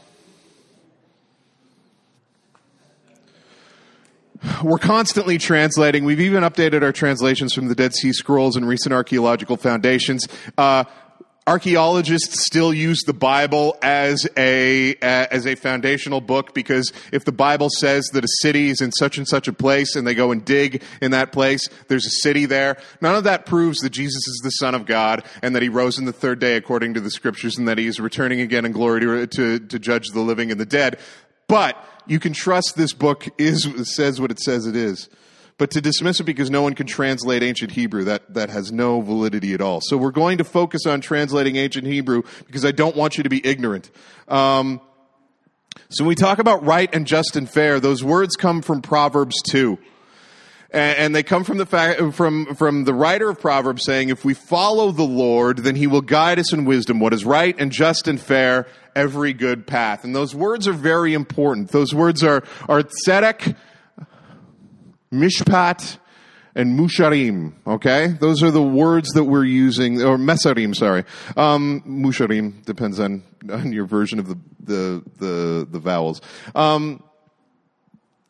We're 4.62 4.78
constantly 4.78 5.38
translating. 5.38 6.04
We've 6.04 6.20
even 6.20 6.42
updated 6.42 6.82
our 6.82 6.92
translations 6.92 7.54
from 7.54 7.68
the 7.68 7.74
Dead 7.74 7.94
Sea 7.94 8.12
Scrolls 8.12 8.56
and 8.56 8.66
recent 8.66 8.92
archaeological 8.92 9.56
foundations. 9.56 10.28
Uh, 10.58 10.84
archaeologists 11.46 12.44
still 12.44 12.72
use 12.72 13.02
the 13.06 13.12
Bible 13.12 13.76
as 13.82 14.26
a 14.36 14.94
as 14.96 15.46
a 15.46 15.54
foundational 15.54 16.20
book 16.20 16.54
because 16.54 16.92
if 17.12 17.24
the 17.24 17.32
Bible 17.32 17.68
says 17.78 18.06
that 18.12 18.24
a 18.24 18.28
city 18.40 18.68
is 18.68 18.80
in 18.80 18.92
such 18.92 19.18
and 19.18 19.26
such 19.26 19.48
a 19.48 19.52
place 19.52 19.96
and 19.96 20.06
they 20.06 20.14
go 20.14 20.30
and 20.30 20.44
dig 20.44 20.82
in 21.00 21.10
that 21.12 21.32
place, 21.32 21.68
there's 21.88 22.06
a 22.06 22.10
city 22.10 22.46
there. 22.46 22.76
None 23.00 23.14
of 23.14 23.24
that 23.24 23.46
proves 23.46 23.78
that 23.80 23.90
Jesus 23.90 24.26
is 24.26 24.40
the 24.42 24.50
Son 24.50 24.74
of 24.74 24.86
God 24.86 25.24
and 25.42 25.54
that 25.54 25.62
He 25.62 25.68
rose 25.68 25.98
in 25.98 26.04
the 26.04 26.12
third 26.12 26.38
day 26.38 26.56
according 26.56 26.94
to 26.94 27.00
the 27.00 27.10
Scriptures 27.10 27.56
and 27.56 27.68
that 27.68 27.78
He 27.78 27.86
is 27.86 28.00
returning 28.00 28.40
again 28.40 28.64
in 28.64 28.72
glory 28.72 29.00
to, 29.00 29.26
to, 29.26 29.58
to 29.58 29.78
judge 29.78 30.08
the 30.08 30.20
living 30.20 30.50
and 30.50 30.60
the 30.60 30.66
dead. 30.66 30.98
But 31.46 31.82
you 32.06 32.18
can 32.18 32.32
trust 32.32 32.76
this 32.76 32.92
book 32.92 33.28
is 33.38 33.68
says 33.94 34.20
what 34.20 34.30
it 34.30 34.38
says 34.38 34.66
it 34.66 34.76
is. 34.76 35.08
But 35.56 35.70
to 35.70 35.80
dismiss 35.80 36.18
it 36.18 36.24
because 36.24 36.50
no 36.50 36.62
one 36.62 36.74
can 36.74 36.86
translate 36.86 37.42
ancient 37.42 37.72
Hebrew, 37.72 38.04
that, 38.04 38.34
that 38.34 38.50
has 38.50 38.72
no 38.72 39.00
validity 39.00 39.54
at 39.54 39.60
all. 39.60 39.80
So 39.80 39.96
we're 39.96 40.10
going 40.10 40.38
to 40.38 40.44
focus 40.44 40.84
on 40.84 41.00
translating 41.00 41.54
ancient 41.54 41.86
Hebrew 41.86 42.22
because 42.46 42.64
I 42.64 42.72
don't 42.72 42.96
want 42.96 43.16
you 43.16 43.22
to 43.22 43.28
be 43.28 43.44
ignorant. 43.46 43.90
Um, 44.26 44.80
so 45.90 46.02
when 46.02 46.08
we 46.08 46.14
talk 46.16 46.40
about 46.40 46.64
right 46.64 46.92
and 46.92 47.06
just 47.06 47.36
and 47.36 47.48
fair, 47.48 47.78
those 47.78 48.02
words 48.02 48.34
come 48.34 48.62
from 48.62 48.82
Proverbs 48.82 49.40
2 49.50 49.78
and, 50.74 51.14
they 51.14 51.22
come 51.22 51.44
from 51.44 51.58
the 51.58 51.66
fact 51.66 52.14
from 52.14 52.54
from 52.56 52.84
the 52.84 52.92
writer 52.92 53.30
of 53.30 53.40
Proverbs 53.40 53.84
saying, 53.84 54.08
"If 54.08 54.24
we 54.24 54.34
follow 54.34 54.90
the 54.90 55.04
Lord, 55.04 55.58
then 55.58 55.76
He 55.76 55.86
will 55.86 56.00
guide 56.00 56.38
us 56.38 56.52
in 56.52 56.64
wisdom, 56.64 56.98
what 56.98 57.12
is 57.12 57.24
right 57.24 57.54
and 57.58 57.70
just 57.70 58.08
and 58.08 58.20
fair, 58.20 58.66
every 58.94 59.32
good 59.32 59.66
path. 59.66 60.04
And 60.04 60.14
those 60.14 60.34
words 60.34 60.68
are 60.68 60.72
very 60.72 61.14
important. 61.14 61.70
Those 61.70 61.94
words 61.94 62.22
are, 62.22 62.44
are 62.68 62.82
tzedek, 62.82 63.56
mishpat, 65.12 65.98
and 66.54 66.78
musharim. 66.78 67.54
Okay, 67.66 68.08
those 68.20 68.42
are 68.42 68.50
the 68.50 68.62
words 68.62 69.10
that 69.10 69.24
we're 69.24 69.44
using, 69.44 70.02
or 70.02 70.16
mesarim. 70.16 70.74
Sorry, 70.74 71.04
um, 71.36 71.82
musharim 71.86 72.64
depends 72.64 73.00
on 73.00 73.22
on 73.50 73.72
your 73.72 73.86
version 73.86 74.18
of 74.18 74.28
the 74.28 74.38
the 74.60 75.02
the, 75.18 75.68
the 75.70 75.78
vowels. 75.78 76.20
Um, 76.54 77.02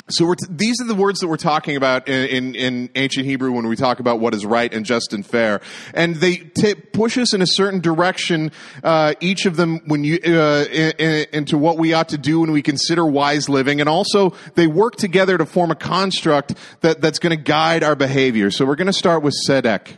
so 0.08 0.34
t- 0.34 0.46
these 0.50 0.82
are 0.82 0.86
the 0.86 0.94
words 0.94 1.20
that 1.20 1.28
we're 1.28 1.38
talking 1.38 1.76
about 1.76 2.08
in, 2.08 2.28
in, 2.28 2.54
in, 2.54 2.90
ancient 2.94 3.24
Hebrew 3.24 3.52
when 3.52 3.66
we 3.66 3.74
talk 3.74 4.00
about 4.00 4.20
what 4.20 4.34
is 4.34 4.44
right 4.44 4.72
and 4.72 4.84
just 4.84 5.14
and 5.14 5.24
fair, 5.24 5.62
and 5.94 6.16
they 6.16 6.36
t- 6.36 6.74
push 6.74 7.16
us 7.16 7.32
in 7.32 7.40
a 7.40 7.46
certain 7.46 7.80
direction. 7.80 8.52
Uh, 8.82 9.14
each 9.20 9.46
of 9.46 9.56
them, 9.56 9.80
when 9.86 10.04
you 10.04 10.18
uh, 10.22 10.66
in, 10.70 10.92
in, 10.98 11.26
into 11.32 11.56
what 11.56 11.78
we 11.78 11.94
ought 11.94 12.10
to 12.10 12.18
do 12.18 12.40
when 12.40 12.52
we 12.52 12.60
consider 12.60 13.06
wise 13.06 13.48
living, 13.48 13.80
and 13.80 13.88
also 13.88 14.34
they 14.56 14.66
work 14.66 14.96
together 14.96 15.38
to 15.38 15.46
form 15.46 15.70
a 15.70 15.74
construct 15.74 16.54
that, 16.82 17.00
that's 17.00 17.18
going 17.18 17.34
to 17.34 17.42
guide 17.42 17.82
our 17.82 17.96
behavior. 17.96 18.50
So 18.50 18.66
we're 18.66 18.76
going 18.76 18.88
to 18.88 18.92
start 18.92 19.22
with 19.22 19.34
tzedek. 19.48 19.96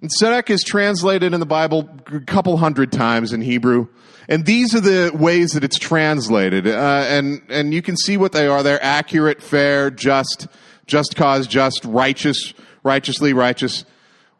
And 0.00 0.10
tzedek 0.10 0.48
is 0.48 0.62
translated 0.64 1.34
in 1.34 1.40
the 1.40 1.46
Bible 1.46 1.88
a 2.06 2.20
couple 2.20 2.56
hundred 2.56 2.92
times 2.92 3.34
in 3.34 3.42
Hebrew. 3.42 3.88
And 4.28 4.46
these 4.46 4.74
are 4.74 4.80
the 4.80 5.10
ways 5.14 5.50
that 5.50 5.64
it's 5.64 5.78
translated. 5.78 6.66
Uh, 6.66 7.04
and, 7.08 7.42
and 7.48 7.74
you 7.74 7.82
can 7.82 7.96
see 7.96 8.16
what 8.16 8.32
they 8.32 8.46
are. 8.46 8.62
They're 8.62 8.82
accurate, 8.82 9.42
fair, 9.42 9.90
just, 9.90 10.46
just 10.86 11.16
cause, 11.16 11.46
just, 11.46 11.84
righteous, 11.84 12.54
righteously 12.82 13.32
righteous, 13.32 13.84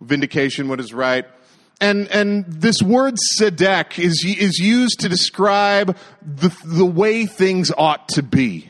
vindication, 0.00 0.68
what 0.68 0.80
is 0.80 0.92
right. 0.92 1.26
And, 1.80 2.08
and 2.08 2.44
this 2.46 2.80
word 2.80 3.16
tzedek 3.38 3.98
is, 3.98 4.24
is 4.26 4.58
used 4.58 5.00
to 5.00 5.08
describe 5.08 5.96
the, 6.22 6.56
the 6.64 6.86
way 6.86 7.26
things 7.26 7.72
ought 7.76 8.08
to 8.10 8.22
be 8.22 8.68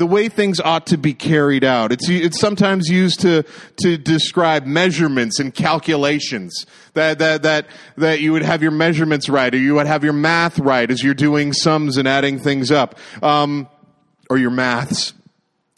the 0.00 0.06
way 0.06 0.30
things 0.30 0.58
ought 0.60 0.86
to 0.86 0.96
be 0.96 1.12
carried 1.12 1.62
out. 1.62 1.92
It's, 1.92 2.08
it's 2.08 2.40
sometimes 2.40 2.88
used 2.88 3.20
to, 3.20 3.44
to 3.82 3.98
describe 3.98 4.64
measurements 4.64 5.38
and 5.38 5.54
calculations. 5.54 6.64
That, 6.94 7.18
that, 7.18 7.42
that, 7.42 7.66
that 7.98 8.20
you 8.20 8.32
would 8.32 8.42
have 8.42 8.62
your 8.62 8.70
measurements 8.70 9.28
right, 9.28 9.54
or 9.54 9.58
you 9.58 9.74
would 9.74 9.86
have 9.86 10.02
your 10.02 10.14
math 10.14 10.58
right 10.58 10.90
as 10.90 11.04
you're 11.04 11.12
doing 11.12 11.52
sums 11.52 11.98
and 11.98 12.08
adding 12.08 12.38
things 12.38 12.70
up. 12.70 12.98
Um, 13.22 13.68
or 14.30 14.38
your 14.38 14.50
maths, 14.50 15.12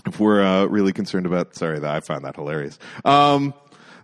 if 0.07 0.21
we're 0.21 0.41
uh, 0.41 0.67
really 0.67 0.93
concerned 0.93 1.27
about. 1.27 1.57
Sorry, 1.57 1.85
I 1.85 1.99
found 1.99 2.25
that 2.25 2.37
hilarious. 2.37 2.79
Um, 3.05 3.55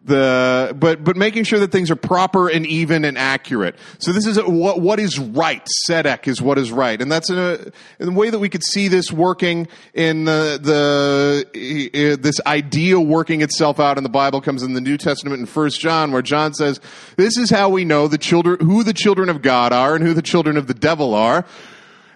the 0.09 0.75
but 0.79 1.05
but 1.05 1.17
making 1.17 1.45
sure 1.45 1.59
that 1.61 1.71
things 1.71 1.91
are 1.91 1.97
proper 1.97 2.49
and 2.49 2.67
even 2.67 3.05
and 3.05 3.17
accurate. 3.17 3.77
So 3.99 4.13
this 4.13 4.27
is 4.27 4.37
a, 4.37 4.49
what 4.49 4.81
what 4.81 4.99
is 4.99 5.19
right. 5.19 5.67
Tzedek 5.89 6.27
is 6.27 6.43
what 6.43 6.59
is 6.59 6.73
right, 6.73 7.01
and 7.01 7.11
that's 7.11 7.31
in 7.31 7.39
a 7.39 7.59
in 8.01 8.07
the 8.07 8.13
way 8.13 8.31
that 8.31 8.39
we 8.39 8.49
could 8.49 8.65
see 8.65 8.89
this 8.89 9.13
working 9.13 9.69
in 9.95 10.25
the 10.25 10.59
the 10.61 12.13
uh, 12.15 12.17
this 12.21 12.41
idea 12.47 12.99
working 12.99 13.43
itself 13.43 13.79
out 13.79 13.97
in 13.97 14.03
the 14.03 14.11
Bible 14.11 14.41
comes 14.41 14.63
in 14.63 14.73
the 14.75 14.81
New 14.81 14.97
Testament 14.97 15.39
in 15.39 15.47
First 15.47 15.81
John, 15.81 16.11
where 16.11 16.23
John 16.23 16.55
says, 16.55 16.81
"This 17.17 17.37
is 17.39 17.51
how 17.51 17.69
we 17.69 17.85
know 17.85 18.09
the 18.09 18.19
children 18.19 18.59
who 18.61 18.83
the 18.83 18.95
children 18.95 19.29
of 19.29 19.43
God 19.43 19.73
are 19.73 19.95
and 19.95 20.05
who 20.05 20.15
the 20.15 20.23
children 20.23 20.57
of 20.57 20.67
the 20.67 20.75
devil 20.75 21.15
are." 21.15 21.45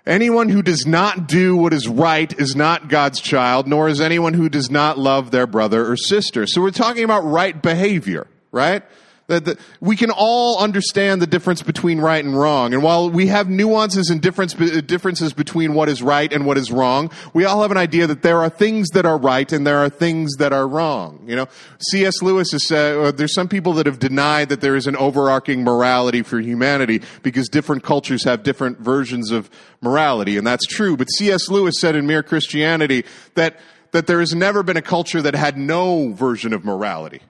Anyone 0.04 0.48
who 0.48 0.62
does 0.62 0.84
not 0.84 1.28
do 1.28 1.56
what 1.56 1.72
is 1.72 1.86
right 1.86 2.32
is 2.38 2.56
not 2.56 2.88
God's 2.88 3.20
child, 3.20 3.68
nor 3.68 3.88
is 3.88 4.00
anyone 4.00 4.34
who 4.34 4.48
does 4.48 4.68
not 4.68 4.98
love 4.98 5.30
their 5.30 5.46
brother 5.46 5.88
or 5.88 5.96
sister. 5.96 6.44
So 6.46 6.60
we're 6.60 6.72
talking 6.72 7.04
about 7.04 7.20
right 7.20 7.60
behavior, 7.60 8.26
right? 8.50 8.82
That, 9.28 9.58
we 9.80 9.96
can 9.96 10.10
all 10.10 10.58
understand 10.58 11.22
the 11.22 11.26
difference 11.26 11.62
between 11.62 12.00
right 12.00 12.22
and 12.22 12.36
wrong. 12.36 12.74
And 12.74 12.82
while 12.82 13.08
we 13.08 13.28
have 13.28 13.48
nuances 13.48 14.10
and 14.10 14.20
difference, 14.20 14.52
differences 14.52 15.32
between 15.32 15.74
what 15.74 15.88
is 15.88 16.02
right 16.02 16.30
and 16.30 16.44
what 16.44 16.58
is 16.58 16.70
wrong, 16.72 17.10
we 17.32 17.44
all 17.44 17.62
have 17.62 17.70
an 17.70 17.76
idea 17.76 18.06
that 18.08 18.22
there 18.22 18.40
are 18.42 18.50
things 18.50 18.90
that 18.90 19.06
are 19.06 19.16
right 19.16 19.50
and 19.52 19.66
there 19.66 19.78
are 19.78 19.88
things 19.88 20.32
that 20.38 20.52
are 20.52 20.66
wrong. 20.66 21.24
You 21.26 21.36
know, 21.36 21.48
C.S. 21.78 22.20
Lewis 22.20 22.50
has 22.52 22.66
said, 22.66 22.98
uh, 22.98 23.12
there's 23.12 23.34
some 23.34 23.48
people 23.48 23.74
that 23.74 23.86
have 23.86 23.98
denied 23.98 24.48
that 24.48 24.60
there 24.60 24.76
is 24.76 24.86
an 24.86 24.96
overarching 24.96 25.62
morality 25.62 26.22
for 26.22 26.40
humanity 26.40 27.00
because 27.22 27.48
different 27.48 27.84
cultures 27.84 28.24
have 28.24 28.42
different 28.42 28.80
versions 28.80 29.30
of 29.30 29.48
morality. 29.80 30.36
And 30.36 30.46
that's 30.46 30.66
true. 30.66 30.96
But 30.96 31.06
C.S. 31.06 31.48
Lewis 31.48 31.80
said 31.80 31.94
in 31.94 32.06
Mere 32.06 32.22
Christianity 32.22 33.04
that, 33.34 33.58
that 33.92 34.06
there 34.06 34.20
has 34.20 34.34
never 34.34 34.62
been 34.62 34.76
a 34.76 34.82
culture 34.82 35.22
that 35.22 35.34
had 35.34 35.56
no 35.56 36.12
version 36.12 36.52
of 36.52 36.64
morality. 36.64 37.20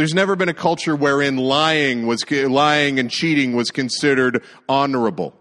There's 0.00 0.14
never 0.14 0.34
been 0.34 0.48
a 0.48 0.54
culture 0.54 0.96
wherein 0.96 1.36
lying 1.36 2.06
was 2.06 2.24
lying 2.30 2.98
and 2.98 3.10
cheating 3.10 3.54
was 3.54 3.70
considered 3.70 4.42
honorable. 4.66 5.34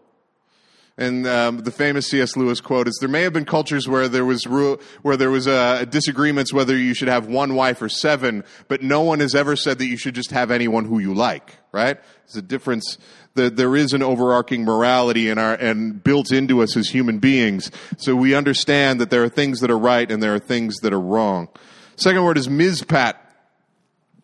And 0.97 1.25
um, 1.25 1.59
the 1.59 1.71
famous 1.71 2.09
C.S. 2.09 2.35
Lewis 2.35 2.59
quote 2.59 2.89
is: 2.89 2.97
"There 2.99 3.07
may 3.07 3.21
have 3.21 3.31
been 3.31 3.45
cultures 3.45 3.87
where 3.87 4.09
there 4.09 4.25
was 4.25 4.43
where 4.43 5.15
there 5.15 5.31
was 5.31 5.47
uh, 5.47 5.85
disagreements 5.85 6.51
whether 6.51 6.75
you 6.75 6.93
should 6.93 7.07
have 7.07 7.27
one 7.27 7.55
wife 7.55 7.81
or 7.81 7.87
seven, 7.87 8.43
but 8.67 8.83
no 8.83 8.99
one 8.99 9.21
has 9.21 9.33
ever 9.33 9.55
said 9.55 9.79
that 9.79 9.85
you 9.85 9.95
should 9.95 10.13
just 10.13 10.31
have 10.31 10.51
anyone 10.51 10.83
who 10.83 10.99
you 10.99 11.13
like." 11.13 11.55
Right? 11.71 11.97
There's 12.25 12.35
a 12.35 12.41
difference. 12.41 12.97
That 13.35 13.55
there 13.55 13.77
is 13.77 13.93
an 13.93 14.03
overarching 14.03 14.65
morality 14.65 15.29
in 15.29 15.37
our 15.37 15.53
and 15.53 16.03
built 16.03 16.33
into 16.33 16.61
us 16.61 16.75
as 16.75 16.89
human 16.89 17.19
beings, 17.19 17.71
so 17.95 18.13
we 18.13 18.35
understand 18.35 18.99
that 18.99 19.09
there 19.09 19.23
are 19.23 19.29
things 19.29 19.61
that 19.61 19.71
are 19.71 19.79
right 19.79 20.11
and 20.11 20.21
there 20.21 20.35
are 20.35 20.39
things 20.39 20.75
that 20.81 20.91
are 20.91 20.99
wrong. 20.99 21.47
Second 21.95 22.25
word 22.25 22.37
is 22.37 22.49
mishpat 22.49 23.15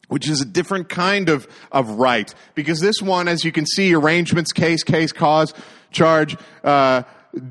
which 0.07 0.29
is 0.29 0.41
a 0.41 0.45
different 0.45 0.89
kind 0.89 1.29
of, 1.29 1.47
of 1.71 1.89
right. 1.91 2.33
Because 2.53 2.79
this 2.79 3.01
one, 3.01 3.27
as 3.27 3.43
you 3.43 3.51
can 3.51 3.65
see, 3.65 3.93
arrangements, 3.93 4.51
case, 4.51 4.83
case, 4.83 5.11
cause, 5.11 5.53
charge, 5.91 6.37
uh, 6.63 7.03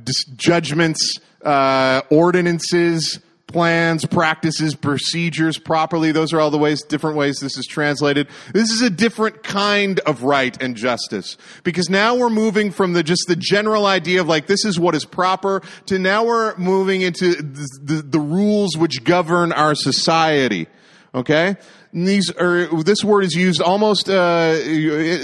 dis- 0.02 0.24
judgments, 0.36 1.18
uh, 1.42 2.02
ordinances, 2.10 3.20
plans, 3.46 4.04
practices, 4.04 4.74
procedures 4.74 5.58
properly. 5.58 6.10
Those 6.10 6.32
are 6.32 6.40
all 6.40 6.50
the 6.50 6.58
ways, 6.58 6.82
different 6.82 7.16
ways 7.16 7.38
this 7.38 7.56
is 7.56 7.66
translated. 7.66 8.26
This 8.52 8.70
is 8.70 8.82
a 8.82 8.90
different 8.90 9.44
kind 9.44 10.00
of 10.00 10.24
right 10.24 10.60
and 10.60 10.74
justice. 10.74 11.36
Because 11.62 11.88
now 11.88 12.16
we're 12.16 12.30
moving 12.30 12.72
from 12.72 12.94
the, 12.94 13.04
just 13.04 13.26
the 13.28 13.36
general 13.36 13.86
idea 13.86 14.20
of 14.20 14.26
like, 14.26 14.48
this 14.48 14.64
is 14.64 14.80
what 14.80 14.96
is 14.96 15.04
proper, 15.04 15.62
to 15.86 16.00
now 16.00 16.24
we're 16.24 16.56
moving 16.56 17.02
into 17.02 17.36
the, 17.36 17.68
the, 17.80 18.02
the 18.02 18.18
rules 18.18 18.76
which 18.76 19.04
govern 19.04 19.52
our 19.52 19.76
society. 19.76 20.66
Okay? 21.14 21.56
these 21.94 22.28
are, 22.32 22.66
this 22.82 23.04
word 23.04 23.24
is 23.24 23.34
used 23.34 23.62
almost 23.62 24.08
uh, 24.08 24.56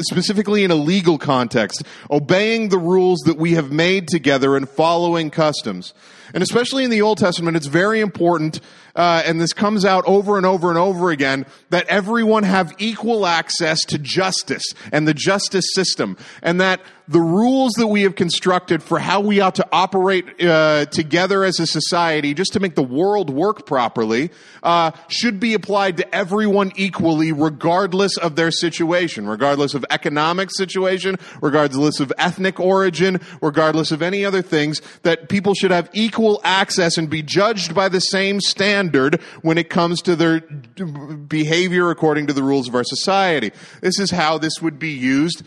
specifically 0.02 0.62
in 0.62 0.70
a 0.70 0.76
legal 0.76 1.18
context, 1.18 1.82
obeying 2.10 2.68
the 2.68 2.78
rules 2.78 3.18
that 3.26 3.36
we 3.36 3.52
have 3.54 3.72
made 3.72 4.06
together 4.06 4.56
and 4.56 4.68
following 4.68 5.30
customs. 5.30 5.92
And 6.34 6.42
especially 6.42 6.84
in 6.84 6.90
the 6.90 7.02
Old 7.02 7.18
Testament, 7.18 7.56
it's 7.56 7.66
very 7.66 8.00
important, 8.00 8.60
uh, 8.94 9.22
and 9.24 9.40
this 9.40 9.52
comes 9.52 9.84
out 9.84 10.04
over 10.06 10.36
and 10.36 10.46
over 10.46 10.68
and 10.68 10.78
over 10.78 11.10
again, 11.10 11.46
that 11.70 11.86
everyone 11.86 12.42
have 12.42 12.74
equal 12.78 13.26
access 13.26 13.80
to 13.86 13.98
justice 13.98 14.64
and 14.92 15.06
the 15.06 15.14
justice 15.14 15.66
system, 15.74 16.16
and 16.42 16.60
that 16.60 16.80
the 17.08 17.20
rules 17.20 17.72
that 17.72 17.88
we 17.88 18.02
have 18.02 18.14
constructed 18.14 18.84
for 18.84 19.00
how 19.00 19.20
we 19.20 19.40
ought 19.40 19.56
to 19.56 19.66
operate 19.72 20.40
uh, 20.44 20.84
together 20.86 21.42
as 21.42 21.58
a 21.58 21.66
society, 21.66 22.34
just 22.34 22.52
to 22.52 22.60
make 22.60 22.76
the 22.76 22.84
world 22.84 23.30
work 23.30 23.66
properly, 23.66 24.30
uh, 24.62 24.92
should 25.08 25.40
be 25.40 25.54
applied 25.54 25.96
to 25.96 26.14
everyone 26.14 26.70
equally, 26.76 27.32
regardless 27.32 28.16
of 28.16 28.36
their 28.36 28.52
situation, 28.52 29.26
regardless 29.26 29.74
of 29.74 29.84
economic 29.90 30.50
situation, 30.52 31.16
regardless 31.42 31.98
of 31.98 32.12
ethnic 32.16 32.60
origin, 32.60 33.20
regardless 33.42 33.90
of 33.90 34.02
any 34.02 34.24
other 34.24 34.40
things. 34.40 34.80
That 35.02 35.28
people 35.28 35.54
should 35.54 35.72
have 35.72 35.90
equal 35.92 36.19
access 36.44 36.96
and 36.96 37.08
be 37.08 37.22
judged 37.22 37.74
by 37.74 37.88
the 37.88 38.00
same 38.00 38.40
standard 38.40 39.20
when 39.42 39.58
it 39.58 39.70
comes 39.70 40.00
to 40.02 40.16
their 40.16 40.40
behavior 40.40 41.90
according 41.90 42.26
to 42.26 42.32
the 42.32 42.42
rules 42.42 42.68
of 42.68 42.74
our 42.74 42.84
society. 42.84 43.52
This 43.80 43.98
is 43.98 44.10
how 44.10 44.38
this 44.38 44.60
would 44.60 44.78
be 44.78 44.90
used 44.90 45.42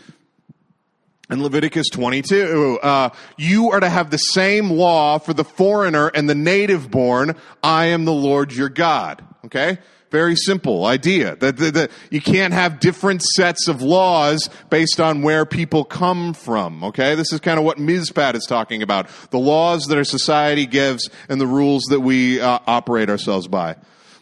in 1.30 1.42
Leviticus 1.42 1.88
22, 1.88 2.78
uh, 2.82 3.08
you 3.38 3.70
are 3.70 3.80
to 3.80 3.88
have 3.88 4.10
the 4.10 4.18
same 4.18 4.70
law 4.70 5.18
for 5.18 5.32
the 5.32 5.44
foreigner 5.44 6.08
and 6.08 6.28
the 6.28 6.34
native 6.34 6.90
born. 6.90 7.34
I 7.62 7.86
am 7.86 8.04
the 8.04 8.12
Lord 8.12 8.52
your 8.52 8.68
God. 8.68 9.24
Okay? 9.46 9.78
Very 10.14 10.36
simple 10.36 10.86
idea 10.86 11.34
that, 11.40 11.56
that, 11.56 11.74
that, 11.74 11.90
you 12.08 12.20
can't 12.20 12.54
have 12.54 12.78
different 12.78 13.20
sets 13.20 13.66
of 13.66 13.82
laws 13.82 14.48
based 14.70 15.00
on 15.00 15.22
where 15.22 15.44
people 15.44 15.82
come 15.82 16.34
from. 16.34 16.84
Okay, 16.84 17.16
this 17.16 17.32
is 17.32 17.40
kind 17.40 17.58
of 17.58 17.64
what 17.64 17.78
Mishpat 17.78 18.36
is 18.36 18.46
talking 18.46 18.80
about: 18.80 19.08
the 19.30 19.40
laws 19.40 19.86
that 19.86 19.98
our 19.98 20.04
society 20.04 20.66
gives 20.66 21.10
and 21.28 21.40
the 21.40 21.48
rules 21.48 21.82
that 21.90 21.98
we 21.98 22.40
uh, 22.40 22.60
operate 22.64 23.10
ourselves 23.10 23.48
by. 23.48 23.74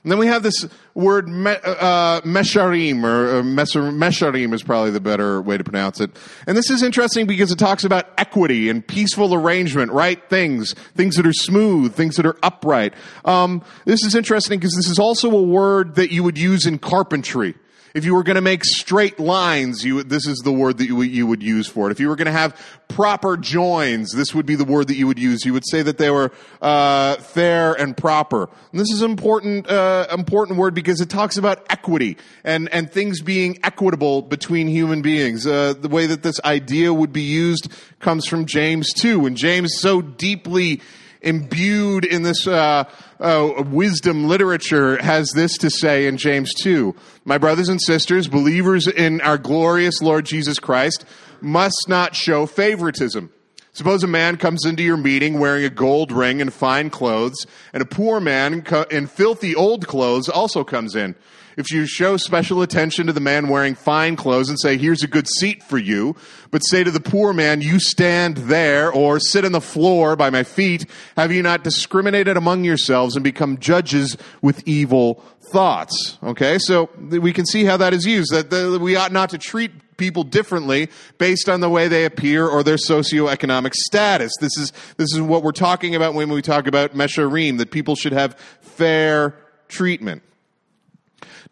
And 0.03 0.11
then 0.11 0.19
we 0.19 0.27
have 0.27 0.43
this 0.43 0.67
word 0.95 1.29
me, 1.29 1.53
uh, 1.65 2.21
mesharim, 2.23 3.05
or 3.05 3.39
uh, 3.39 3.43
mesharim 3.43 4.53
is 4.53 4.63
probably 4.65 4.91
the 4.91 5.01
better 5.01 5.41
way 5.41 5.57
to 5.57 5.63
pronounce 5.63 6.01
it. 6.01 6.11
And 6.47 6.57
this 6.57 6.71
is 6.71 6.83
interesting 6.83 7.27
because 7.27 7.53
it 7.53 7.59
talks 7.59 7.85
about 7.85 8.09
equity 8.19 8.69
and 8.69 8.85
peaceful 8.85 9.33
arrangement, 9.33 9.93
right 9.93 10.21
things, 10.29 10.75
things 10.97 11.15
that 11.15 11.27
are 11.27 11.33
smooth, 11.33 11.95
things 11.95 12.17
that 12.17 12.27
are 12.27 12.37
upright. 12.43 12.95
Um, 13.25 13.63
this 13.85 14.03
is 14.05 14.17
interesting 14.17 14.59
because 14.59 14.75
this 14.75 14.89
is 14.89 14.99
also 14.99 15.31
a 15.31 15.43
word 15.43 15.95
that 15.95 16.11
you 16.11 16.25
would 16.25 16.37
use 16.37 16.67
in 16.67 16.81
carpentry. 16.81 17.55
If 17.95 18.07
you 18.07 18.15
were 18.15 18.23
going 18.23 18.37
to 18.37 18.43
make 18.43 18.65
straight 18.65 19.21
lines, 19.21 19.85
you, 19.85 20.03
this 20.03 20.27
is 20.27 20.39
the 20.39 20.53
word 20.53 20.79
that 20.79 20.87
you, 20.87 21.03
you 21.03 21.27
would 21.27 21.43
use 21.43 21.67
for 21.69 21.89
it. 21.89 21.93
If 21.93 22.01
you 22.01 22.09
were 22.09 22.17
going 22.17 22.27
to 22.27 22.33
have 22.33 22.59
proper 22.89 23.37
joins, 23.37 24.13
this 24.13 24.35
would 24.35 24.47
be 24.47 24.55
the 24.55 24.65
word 24.65 24.89
that 24.89 24.97
you 24.97 25.07
would 25.07 25.19
use. 25.19 25.45
You 25.45 25.53
would 25.53 25.69
say 25.69 25.83
that 25.83 25.99
they 25.99 26.11
were 26.11 26.33
uh, 26.63 27.17
fair 27.17 27.75
and 27.75 27.95
proper. 27.95 28.49
And 28.71 28.81
this 28.81 28.91
is 28.91 29.03
an 29.03 29.11
important, 29.11 29.69
uh, 29.69 30.07
important 30.11 30.59
word 30.59 30.75
because 30.75 31.01
it 31.01 31.11
talks 31.11 31.37
about 31.37 31.67
equity 31.69 32.17
and, 32.45 32.69
and 32.71 32.91
things 32.91 33.21
being 33.21 33.59
equitable 33.63 34.23
between 34.23 34.69
human 34.69 35.03
beings. 35.03 35.47
Uh, 35.47 35.75
the 35.75 35.89
way 35.89 36.07
that 36.07 36.23
this 36.23 36.41
idea 36.45 36.95
would 36.95 37.13
be 37.13 37.23
used 37.23 37.71
comes 38.01 38.27
from 38.27 38.47
James 38.47 38.93
2. 38.95 39.27
And 39.27 39.37
James 39.37 39.75
so 39.79 40.01
deeply 40.01 40.81
imbued 41.23 42.05
in 42.05 42.23
this 42.23 42.47
uh, 42.47 42.85
uh, 43.21 43.65
wisdom 43.71 44.29
literature 44.29 45.01
has 45.03 45.31
this 45.31 45.57
to 45.59 45.71
say 45.71 46.07
in 46.07 46.17
James 46.17 46.53
2. 46.55 46.95
My 47.25 47.39
brothers 47.39 47.69
and 47.69 47.81
sisters, 47.81 48.29
believers 48.29 48.87
in 48.87 49.21
our 49.21 49.39
glorious 49.39 50.03
Lord 50.03 50.27
Jesus 50.27 50.59
Christ, 50.59 51.05
must 51.41 51.87
not 51.89 52.15
show 52.15 52.47
favoritism. 52.47 53.31
Suppose 53.75 54.05
a 54.05 54.09
man 54.09 54.37
comes 54.37 54.67
into 54.67 54.83
your 54.83 54.99
meeting 54.99 55.39
wearing 55.39 55.65
a 55.65 55.71
gold 55.71 56.13
ring 56.13 56.43
and 56.43 56.53
fine 56.53 56.91
clothes, 56.91 57.47
and 57.73 57.83
a 57.83 57.87
poor 57.87 58.21
man 58.21 58.67
in 58.91 59.07
filthy 59.07 59.55
old 59.55 59.87
clothes 59.87 60.29
also 60.29 60.63
comes 60.63 60.95
in 60.95 61.15
if 61.57 61.71
you 61.71 61.87
show 61.87 62.17
special 62.17 62.63
attention 62.63 63.07
to 63.07 63.13
the 63.13 63.21
man 63.21 63.49
wearing 63.49 63.75
fine 63.75 64.17
clothes 64.17 64.49
and 64.49 64.59
say, 64.59 64.77
here's 64.77 65.03
a 65.03 65.09
good 65.09 65.29
seat 65.29 65.63
for 65.63 65.79
you, 65.79 66.17
but 66.51 66.61
say 66.61 66.85
to 66.85 66.91
the 66.91 67.01
poor 67.01 67.33
man, 67.33 67.61
you 67.61 67.79
stand 67.79 68.37
there 68.39 68.91
or 68.91 69.21
sit 69.21 69.45
on 69.45 69.53
the 69.53 69.61
floor 69.61 70.17
by 70.17 70.31
my 70.31 70.43
feet, 70.43 70.87
have 71.17 71.33
you 71.33 71.43
not 71.43 71.65
discriminated 71.65 72.37
among 72.37 72.65
yourselves 72.65 73.17
and 73.17 73.25
become 73.25 73.59
judges 73.59 74.17
with 74.41 74.67
evil 74.67 75.23
thoughts? 75.41 76.19
Okay, 76.23 76.59
so 76.59 76.91
we 76.97 77.33
can 77.33 77.47
see 77.47 77.65
how 77.65 77.77
that 77.77 77.93
is 77.93 78.07
used, 78.07 78.33
that 78.33 78.79
we 78.81 78.97
ought 78.97 79.13
not 79.13 79.31
to 79.31 79.39
treat 79.39 79.71
people 79.99 80.25
differently 80.25 80.89
based 81.19 81.49
on 81.49 81.61
the 81.61 81.69
way 81.69 81.87
they 81.87 82.05
appear 82.05 82.49
or 82.49 82.63
their 82.63 82.77
socioeconomic 82.77 83.73
status. 83.75 84.33
This 84.41 84.57
is, 84.57 84.73
this 84.97 85.13
is 85.13 85.21
what 85.21 85.43
we're 85.43 85.53
talking 85.53 85.95
about 85.95 86.15
when 86.15 86.31
we 86.31 86.43
talk 86.43 86.67
about 86.67 86.95
mesharim, 86.95 87.59
that 87.59 87.71
people 87.71 87.95
should 87.95 88.13
have 88.13 88.37
fair 88.61 89.37
treatment. 89.69 90.23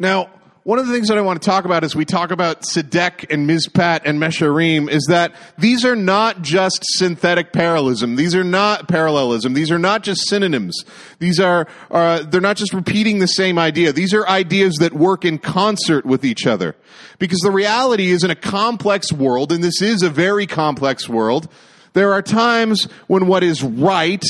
Now, 0.00 0.30
one 0.62 0.78
of 0.78 0.86
the 0.86 0.94
things 0.94 1.08
that 1.08 1.18
I 1.18 1.20
want 1.20 1.42
to 1.42 1.46
talk 1.46 1.66
about 1.66 1.84
as 1.84 1.94
we 1.94 2.06
talk 2.06 2.30
about 2.30 2.62
Tzedek 2.62 3.30
and 3.30 3.48
Mishpat 3.48 4.00
and 4.06 4.18
Mesharim 4.18 4.90
is 4.90 5.04
that 5.10 5.34
these 5.58 5.84
are 5.84 5.94
not 5.94 6.40
just 6.40 6.82
synthetic 6.96 7.52
parallelism. 7.52 8.16
These 8.16 8.34
are 8.34 8.44
not 8.44 8.88
parallelism. 8.88 9.52
These 9.52 9.70
are 9.70 9.78
not 9.78 10.02
just 10.02 10.26
synonyms. 10.26 10.84
These 11.18 11.38
are, 11.38 11.66
uh, 11.90 12.22
they're 12.22 12.40
not 12.40 12.56
just 12.56 12.72
repeating 12.72 13.18
the 13.18 13.26
same 13.26 13.58
idea. 13.58 13.92
These 13.92 14.14
are 14.14 14.26
ideas 14.26 14.76
that 14.76 14.94
work 14.94 15.26
in 15.26 15.38
concert 15.38 16.06
with 16.06 16.24
each 16.24 16.46
other. 16.46 16.76
Because 17.18 17.40
the 17.40 17.50
reality 17.50 18.10
is 18.10 18.24
in 18.24 18.30
a 18.30 18.34
complex 18.34 19.12
world, 19.12 19.52
and 19.52 19.62
this 19.62 19.82
is 19.82 20.02
a 20.02 20.08
very 20.08 20.46
complex 20.46 21.10
world, 21.10 21.46
there 21.92 22.14
are 22.14 22.22
times 22.22 22.84
when 23.06 23.26
what 23.26 23.42
is 23.42 23.62
right, 23.62 24.24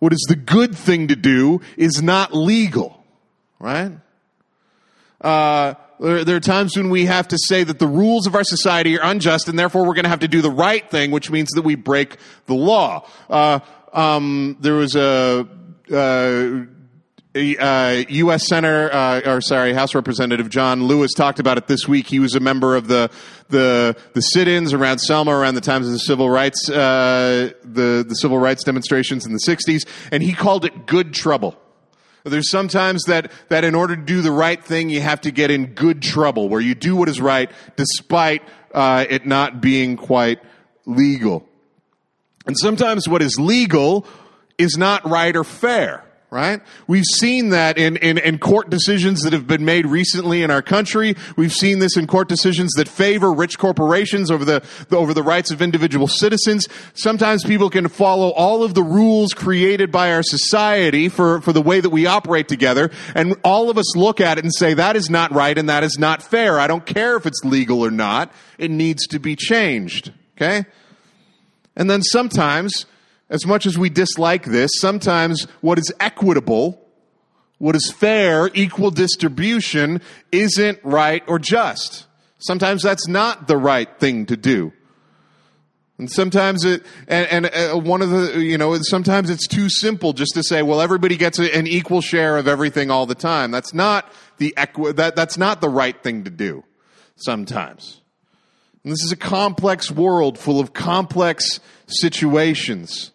what 0.00 0.12
is 0.12 0.24
the 0.28 0.36
good 0.36 0.74
thing 0.74 1.06
to 1.08 1.16
do, 1.16 1.60
is 1.76 2.02
not 2.02 2.34
legal. 2.34 3.04
Right? 3.60 3.92
Uh, 5.20 5.74
there, 5.98 6.36
are 6.36 6.40
times 6.40 6.76
when 6.76 6.90
we 6.90 7.06
have 7.06 7.28
to 7.28 7.38
say 7.38 7.64
that 7.64 7.78
the 7.78 7.86
rules 7.86 8.26
of 8.26 8.34
our 8.34 8.44
society 8.44 8.98
are 8.98 9.10
unjust, 9.10 9.48
and 9.48 9.58
therefore 9.58 9.86
we're 9.86 9.94
going 9.94 10.04
to 10.04 10.10
have 10.10 10.20
to 10.20 10.28
do 10.28 10.42
the 10.42 10.50
right 10.50 10.88
thing, 10.90 11.10
which 11.10 11.30
means 11.30 11.50
that 11.50 11.62
we 11.62 11.74
break 11.74 12.16
the 12.46 12.54
law. 12.54 13.06
Uh, 13.30 13.60
um, 13.92 14.56
there 14.60 14.74
was 14.74 14.94
a 14.94 15.48
uh, 15.90 16.64
uh, 17.36 18.02
U.S. 18.08 18.46
Senator, 18.46 18.92
uh, 18.92 19.20
or 19.26 19.40
sorry, 19.40 19.72
House 19.72 19.94
Representative 19.94 20.48
John 20.48 20.84
Lewis 20.84 21.12
talked 21.12 21.38
about 21.38 21.58
it 21.58 21.66
this 21.66 21.86
week. 21.86 22.06
He 22.06 22.18
was 22.18 22.34
a 22.34 22.40
member 22.40 22.76
of 22.76 22.88
the 22.88 23.10
the 23.48 23.96
the 24.14 24.20
sit-ins 24.20 24.72
around 24.72 24.98
Selma 24.98 25.32
around 25.32 25.54
the 25.54 25.60
times 25.60 25.86
of 25.86 25.92
the 25.92 25.98
civil 25.98 26.30
rights 26.30 26.68
uh, 26.68 27.52
the 27.62 28.04
the 28.06 28.14
civil 28.14 28.38
rights 28.38 28.64
demonstrations 28.64 29.26
in 29.26 29.32
the 29.32 29.40
'60s, 29.40 29.86
and 30.10 30.22
he 30.22 30.32
called 30.32 30.64
it 30.64 30.86
good 30.86 31.12
trouble. 31.12 31.56
There's 32.26 32.50
sometimes 32.50 33.04
that, 33.04 33.30
that 33.48 33.64
in 33.64 33.74
order 33.74 33.94
to 33.94 34.02
do 34.02 34.20
the 34.20 34.32
right 34.32 34.62
thing, 34.62 34.90
you 34.90 35.00
have 35.00 35.20
to 35.22 35.30
get 35.30 35.50
in 35.50 35.74
good 35.74 36.02
trouble, 36.02 36.48
where 36.48 36.60
you 36.60 36.74
do 36.74 36.96
what 36.96 37.08
is 37.08 37.20
right 37.20 37.50
despite 37.76 38.42
uh, 38.74 39.06
it 39.08 39.26
not 39.26 39.60
being 39.60 39.96
quite 39.96 40.40
legal. 40.86 41.48
And 42.46 42.56
sometimes 42.58 43.08
what 43.08 43.22
is 43.22 43.38
legal 43.38 44.06
is 44.58 44.76
not 44.76 45.08
right 45.08 45.34
or 45.36 45.44
fair 45.44 46.05
right? 46.30 46.60
We've 46.86 47.04
seen 47.04 47.50
that 47.50 47.78
in, 47.78 47.96
in, 47.96 48.18
in, 48.18 48.38
court 48.38 48.68
decisions 48.68 49.22
that 49.22 49.32
have 49.32 49.46
been 49.46 49.64
made 49.64 49.86
recently 49.86 50.42
in 50.42 50.50
our 50.50 50.60
country. 50.60 51.14
We've 51.36 51.52
seen 51.52 51.78
this 51.78 51.96
in 51.96 52.06
court 52.06 52.28
decisions 52.28 52.72
that 52.74 52.88
favor 52.88 53.32
rich 53.32 53.58
corporations 53.58 54.30
over 54.30 54.44
the, 54.44 54.64
the, 54.88 54.96
over 54.96 55.14
the 55.14 55.22
rights 55.22 55.50
of 55.50 55.62
individual 55.62 56.08
citizens. 56.08 56.66
Sometimes 56.94 57.44
people 57.44 57.70
can 57.70 57.88
follow 57.88 58.30
all 58.30 58.64
of 58.64 58.74
the 58.74 58.82
rules 58.82 59.32
created 59.32 59.92
by 59.92 60.12
our 60.12 60.22
society 60.22 61.08
for, 61.08 61.40
for 61.42 61.52
the 61.52 61.62
way 61.62 61.80
that 61.80 61.90
we 61.90 62.06
operate 62.06 62.48
together, 62.48 62.90
and 63.14 63.36
all 63.44 63.70
of 63.70 63.78
us 63.78 63.96
look 63.96 64.20
at 64.20 64.38
it 64.38 64.44
and 64.44 64.52
say, 64.52 64.74
that 64.74 64.96
is 64.96 65.08
not 65.08 65.32
right 65.32 65.56
and 65.56 65.68
that 65.68 65.84
is 65.84 65.96
not 65.98 66.22
fair. 66.22 66.58
I 66.58 66.66
don't 66.66 66.84
care 66.84 67.16
if 67.16 67.26
it's 67.26 67.44
legal 67.44 67.84
or 67.84 67.90
not. 67.90 68.32
It 68.58 68.70
needs 68.70 69.06
to 69.08 69.20
be 69.20 69.36
changed. 69.36 70.12
Okay? 70.36 70.64
And 71.76 71.88
then 71.88 72.02
sometimes 72.02 72.86
as 73.28 73.46
much 73.46 73.66
as 73.66 73.76
we 73.76 73.90
dislike 73.90 74.44
this, 74.44 74.70
sometimes 74.78 75.44
what 75.60 75.78
is 75.78 75.92
equitable, 76.00 76.80
what 77.58 77.74
is 77.74 77.90
fair, 77.90 78.50
equal 78.54 78.90
distribution, 78.90 80.00
isn't 80.30 80.78
right 80.84 81.22
or 81.26 81.38
just. 81.38 82.06
Sometimes 82.38 82.82
that's 82.82 83.08
not 83.08 83.48
the 83.48 83.56
right 83.56 83.88
thing 83.98 84.26
to 84.26 84.36
do. 84.36 84.72
And 85.98 86.10
sometimes 86.10 86.64
it, 86.64 86.84
and, 87.08 87.46
and 87.46 87.46
uh, 87.46 87.78
one 87.78 88.02
of 88.02 88.10
the, 88.10 88.42
you 88.44 88.58
know, 88.58 88.76
sometimes 88.82 89.30
it's 89.30 89.48
too 89.48 89.70
simple 89.70 90.12
just 90.12 90.34
to 90.34 90.42
say, 90.42 90.60
well, 90.62 90.82
everybody 90.82 91.16
gets 91.16 91.38
an 91.38 91.66
equal 91.66 92.02
share 92.02 92.36
of 92.36 92.46
everything 92.46 92.90
all 92.90 93.06
the 93.06 93.14
time. 93.14 93.50
That's 93.50 93.72
not 93.72 94.12
the 94.36 94.52
equi- 94.58 94.92
that, 94.92 95.16
that's 95.16 95.38
not 95.38 95.62
the 95.62 95.70
right 95.70 96.00
thing 96.02 96.24
to 96.24 96.30
do 96.30 96.64
sometimes. 97.16 98.02
And 98.84 98.92
this 98.92 99.02
is 99.02 99.10
a 99.10 99.16
complex 99.16 99.90
world 99.90 100.38
full 100.38 100.60
of 100.60 100.74
complex 100.74 101.60
situations. 101.86 103.10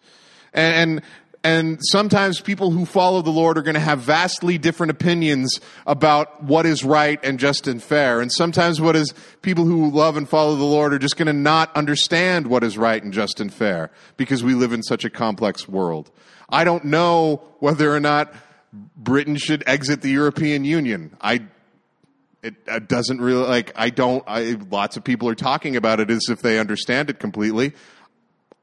And, 0.52 0.74
and, 0.74 1.02
and 1.44 1.80
sometimes 1.82 2.40
people 2.40 2.70
who 2.70 2.86
follow 2.86 3.20
the 3.20 3.30
Lord 3.30 3.58
are 3.58 3.62
going 3.62 3.74
to 3.74 3.80
have 3.80 4.00
vastly 4.00 4.58
different 4.58 4.92
opinions 4.92 5.60
about 5.86 6.42
what 6.42 6.66
is 6.66 6.84
right 6.84 7.18
and 7.24 7.38
just 7.38 7.66
and 7.66 7.82
fair. 7.82 8.20
And 8.20 8.30
sometimes 8.30 8.80
what 8.80 8.94
is 8.94 9.12
people 9.42 9.64
who 9.64 9.90
love 9.90 10.16
and 10.16 10.28
follow 10.28 10.54
the 10.54 10.64
Lord 10.64 10.94
are 10.94 10.98
just 10.98 11.16
going 11.16 11.26
to 11.26 11.32
not 11.32 11.74
understand 11.74 12.46
what 12.46 12.62
is 12.62 12.78
right 12.78 13.02
and 13.02 13.12
just 13.12 13.40
and 13.40 13.52
fair 13.52 13.90
because 14.16 14.44
we 14.44 14.54
live 14.54 14.72
in 14.72 14.82
such 14.82 15.04
a 15.04 15.10
complex 15.10 15.68
world. 15.68 16.10
I 16.48 16.62
don't 16.64 16.84
know 16.84 17.42
whether 17.58 17.92
or 17.92 18.00
not 18.00 18.32
Britain 18.96 19.36
should 19.36 19.64
exit 19.66 20.00
the 20.02 20.10
European 20.10 20.64
Union. 20.64 21.16
I 21.20 21.42
it, 22.42 22.54
it, 22.66 22.88
doesn't 22.88 23.20
really 23.20 23.46
like 23.46 23.70
i 23.76 23.88
don't 23.88 24.24
I, 24.26 24.56
lots 24.68 24.96
of 24.96 25.04
people 25.04 25.28
are 25.28 25.34
talking 25.36 25.76
about 25.76 26.00
it 26.00 26.10
as 26.10 26.24
if 26.28 26.42
they 26.42 26.58
understand 26.58 27.08
it 27.08 27.20
completely 27.20 27.72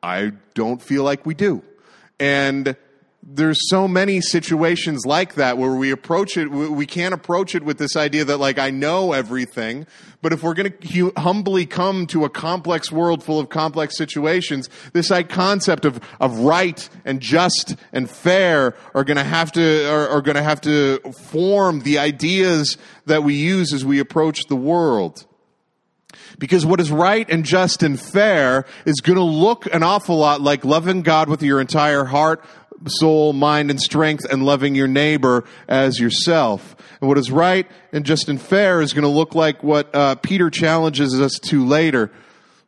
i 0.03 0.33
don't 0.53 0.81
feel 0.81 1.03
like 1.05 1.25
we 1.25 1.33
do 1.33 1.63
and 2.19 2.75
there's 3.21 3.69
so 3.69 3.87
many 3.87 4.21
situations 4.21 5.05
like 5.05 5.35
that 5.35 5.57
where 5.57 5.73
we 5.73 5.91
approach 5.91 6.37
it, 6.37 6.49
we 6.49 6.85
can't 6.85 7.13
approach 7.13 7.53
it 7.53 7.63
with 7.63 7.77
this 7.77 7.95
idea 7.95 8.23
that 8.23 8.37
like, 8.37 8.57
I 8.57 8.69
know 8.69 9.11
everything. 9.11 9.85
But 10.21 10.33
if 10.33 10.41
we're 10.41 10.53
going 10.53 10.71
to 10.71 11.13
humbly 11.17 11.65
come 11.65 12.07
to 12.07 12.25
a 12.25 12.29
complex 12.29 12.91
world 12.91 13.23
full 13.23 13.39
of 13.39 13.49
complex 13.49 13.97
situations, 13.97 14.69
this 14.93 15.11
concept 15.29 15.85
of, 15.85 15.99
of 16.19 16.39
right 16.39 16.89
and 17.05 17.19
just 17.19 17.75
and 17.93 18.09
fair 18.09 18.75
are 18.95 19.03
going 19.03 19.17
to 19.17 19.23
have 19.23 19.51
to, 19.53 19.89
are, 19.89 20.07
are 20.09 20.21
going 20.21 20.37
to 20.37 20.43
have 20.43 20.61
to 20.61 20.99
form 21.11 21.81
the 21.81 21.99
ideas 21.99 22.77
that 23.05 23.23
we 23.23 23.35
use 23.35 23.73
as 23.73 23.85
we 23.85 23.99
approach 23.99 24.47
the 24.47 24.55
world. 24.55 25.25
Because 26.37 26.65
what 26.65 26.79
is 26.79 26.91
right 26.91 27.29
and 27.29 27.43
just 27.43 27.83
and 27.83 27.99
fair 27.99 28.65
is 28.85 29.01
going 29.01 29.17
to 29.17 29.23
look 29.23 29.71
an 29.73 29.83
awful 29.83 30.17
lot 30.17 30.41
like 30.41 30.65
loving 30.65 31.01
God 31.01 31.29
with 31.29 31.43
your 31.43 31.59
entire 31.61 32.05
heart, 32.05 32.43
soul, 32.87 33.33
mind, 33.33 33.69
and 33.69 33.79
strength, 33.79 34.25
and 34.25 34.45
loving 34.45 34.75
your 34.75 34.87
neighbor 34.87 35.45
as 35.67 35.99
yourself. 35.99 36.75
And 37.01 37.07
what 37.07 37.17
is 37.17 37.31
right 37.31 37.67
and 37.91 38.05
just 38.05 38.29
and 38.29 38.41
fair 38.41 38.81
is 38.81 38.93
going 38.93 39.03
to 39.03 39.09
look 39.09 39.35
like 39.35 39.63
what 39.63 39.93
uh, 39.93 40.15
Peter 40.15 40.49
challenges 40.49 41.19
us 41.19 41.39
to 41.43 41.65
later 41.65 42.11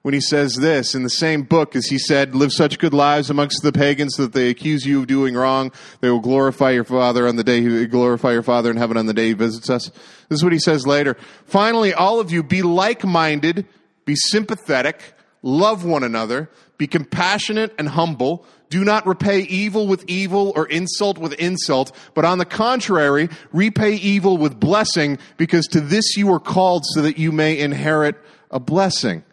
when 0.02 0.14
he 0.14 0.22
says 0.22 0.56
this 0.56 0.96
in 0.96 1.04
the 1.04 1.10
same 1.10 1.44
book 1.44 1.76
as 1.76 1.86
he 1.86 2.00
said, 2.00 2.34
live 2.34 2.52
such 2.52 2.80
good 2.80 2.94
lives 2.94 3.30
amongst 3.30 3.62
the 3.62 3.72
pagans 3.72 4.16
that 4.16 4.34
they 4.34 4.50
accuse 4.50 4.86
you 4.86 5.02
of 5.02 5.08
doing 5.08 5.36
wrong. 5.36 5.72
They 6.00 6.10
will 6.10 6.20
glorify 6.20 6.72
your 6.72 6.84
Father 6.84 7.28
on 7.28 7.36
the 7.36 7.44
day 7.44 7.62
he 7.62 7.86
glorify 7.86 8.32
your 8.32 8.44
Father 8.44 8.72
in 8.72 8.78
heaven 8.78 8.98
on 8.98 9.06
the 9.06 9.14
day 9.14 9.28
he 9.28 9.34
visits 9.34 9.70
us. 9.70 9.90
This 10.30 10.38
is 10.40 10.44
what 10.44 10.54
he 10.54 10.60
says 10.60 10.88
later. 10.88 11.18
Finally, 11.46 11.94
all 11.94 12.20
of 12.20 12.32
you 12.32 12.42
be 12.42 12.62
like-minded, 12.62 13.66
be 14.06 14.16
sympathetic, 14.16 15.14
love 15.44 15.86
one 15.86 16.04
another, 16.04 16.50
be 16.78 16.88
compassionate 16.88 17.74
and 17.78 17.90
humble. 17.90 18.46
Do 18.72 18.84
not 18.84 19.06
repay 19.06 19.42
evil 19.42 19.86
with 19.86 20.04
evil 20.08 20.54
or 20.56 20.66
insult 20.66 21.18
with 21.18 21.34
insult, 21.34 21.92
but 22.16 22.26
on 22.26 22.38
the 22.38 22.46
contrary, 22.46 23.30
repay 23.52 23.96
evil 23.96 24.38
with 24.38 24.60
blessing 24.60 25.20
because 25.38 25.68
to 25.68 25.82
this 25.82 26.16
you 26.18 26.34
are 26.34 26.40
called 26.40 26.86
so 26.86 27.02
that 27.02 27.20
you 27.20 27.32
may 27.32 27.60
inherit 27.60 28.16
a 28.50 28.60
blessing. 28.60 29.24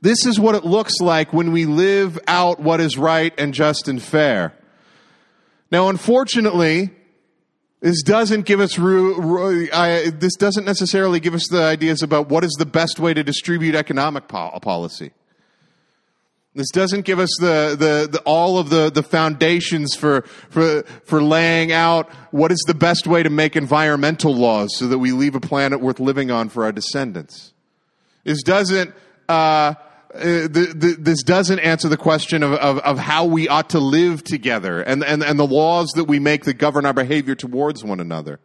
This 0.00 0.26
is 0.26 0.38
what 0.38 0.54
it 0.54 0.64
looks 0.64 1.00
like 1.00 1.32
when 1.32 1.52
we 1.52 1.64
live 1.64 2.18
out 2.28 2.60
what 2.60 2.80
is 2.80 2.96
right 2.96 3.32
and 3.38 3.52
just 3.52 3.88
and 3.88 4.00
fair. 4.00 4.54
Now, 5.70 5.88
unfortunately, 5.88 6.90
this 7.80 8.02
doesn't 8.02 8.46
give 8.46 8.60
us 8.60 8.76
this 8.76 10.36
doesn't 10.36 10.64
necessarily 10.64 11.20
give 11.20 11.34
us 11.34 11.48
the 11.48 11.62
ideas 11.62 12.02
about 12.02 12.28
what 12.28 12.44
is 12.44 12.52
the 12.58 12.66
best 12.66 12.98
way 12.98 13.12
to 13.14 13.22
distribute 13.22 13.74
economic 13.74 14.28
policy. 14.28 15.12
This 16.54 16.70
doesn't 16.70 17.02
give 17.02 17.20
us 17.20 17.30
the, 17.38 17.76
the, 17.78 18.08
the, 18.10 18.18
all 18.24 18.58
of 18.58 18.68
the, 18.68 18.90
the 18.90 19.04
foundations 19.04 19.94
for, 19.94 20.22
for, 20.50 20.82
for 21.04 21.22
laying 21.22 21.70
out 21.70 22.10
what 22.32 22.50
is 22.50 22.64
the 22.66 22.74
best 22.74 23.06
way 23.06 23.22
to 23.22 23.30
make 23.30 23.54
environmental 23.54 24.34
laws 24.34 24.76
so 24.76 24.88
that 24.88 24.98
we 24.98 25.12
leave 25.12 25.36
a 25.36 25.40
planet 25.40 25.80
worth 25.80 26.00
living 26.00 26.32
on 26.32 26.48
for 26.48 26.64
our 26.64 26.72
descendants. 26.72 27.52
This 28.24 28.42
doesn't 28.42 28.92
uh, 29.28 29.74
uh, 30.14 30.48
the, 30.48 30.96
this 30.98 31.22
doesn't 31.22 31.58
answer 31.58 31.88
the 31.88 31.96
question 31.96 32.42
of, 32.42 32.54
of, 32.54 32.78
of, 32.78 32.98
how 32.98 33.26
we 33.26 33.46
ought 33.46 33.70
to 33.70 33.78
live 33.78 34.24
together 34.24 34.80
and, 34.80 35.04
and, 35.04 35.22
and 35.22 35.38
the 35.38 35.46
laws 35.46 35.88
that 35.96 36.04
we 36.04 36.18
make 36.18 36.44
that 36.44 36.54
govern 36.54 36.86
our 36.86 36.94
behavior 36.94 37.34
towards 37.34 37.84
one 37.84 38.00
another. 38.00 38.40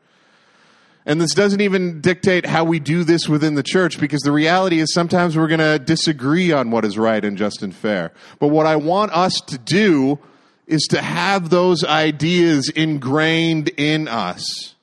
And 1.06 1.22
this 1.22 1.34
doesn't 1.34 1.62
even 1.62 2.02
dictate 2.02 2.46
how 2.46 2.64
we 2.66 2.80
do 2.80 3.04
this 3.04 3.30
within 3.30 3.56
the 3.56 3.64
church 3.64 4.00
because 4.00 4.22
the 4.22 4.32
reality 4.32 4.80
is 4.80 4.94
sometimes 4.94 5.38
we're 5.38 5.48
going 5.48 5.60
to 5.60 5.80
disagree 5.80 6.52
on 6.52 6.70
what 6.70 6.86
is 6.86 6.98
right 6.98 7.24
and 7.24 7.38
just 7.38 7.62
and 7.62 7.76
fair. 7.76 8.12
But 8.40 8.48
what 8.50 8.66
I 8.66 8.76
want 8.76 9.12
us 9.12 9.40
to 9.48 9.58
do 9.58 10.20
is 10.68 10.84
to 10.92 11.02
have 11.02 11.50
those 11.50 11.84
ideas 11.84 12.70
ingrained 12.70 13.70
in 13.78 14.08
us 14.08 14.76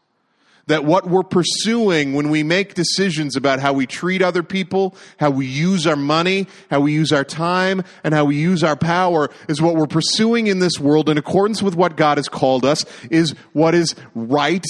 that 0.70 0.84
what 0.84 1.06
we're 1.06 1.24
pursuing 1.24 2.12
when 2.12 2.30
we 2.30 2.44
make 2.44 2.74
decisions 2.74 3.34
about 3.34 3.58
how 3.58 3.72
we 3.72 3.86
treat 3.86 4.22
other 4.22 4.44
people, 4.44 4.94
how 5.18 5.28
we 5.28 5.44
use 5.44 5.84
our 5.84 5.96
money, 5.96 6.46
how 6.70 6.78
we 6.78 6.92
use 6.92 7.10
our 7.10 7.24
time, 7.24 7.82
and 8.04 8.14
how 8.14 8.24
we 8.24 8.36
use 8.36 8.62
our 8.62 8.76
power 8.76 9.30
is 9.48 9.60
what 9.60 9.74
we're 9.74 9.88
pursuing 9.88 10.46
in 10.46 10.60
this 10.60 10.78
world 10.78 11.08
in 11.08 11.18
accordance 11.18 11.60
with 11.60 11.74
what 11.74 11.96
God 11.96 12.18
has 12.18 12.28
called 12.28 12.64
us, 12.64 12.84
is 13.10 13.32
what 13.52 13.74
is 13.74 13.96
right, 14.14 14.64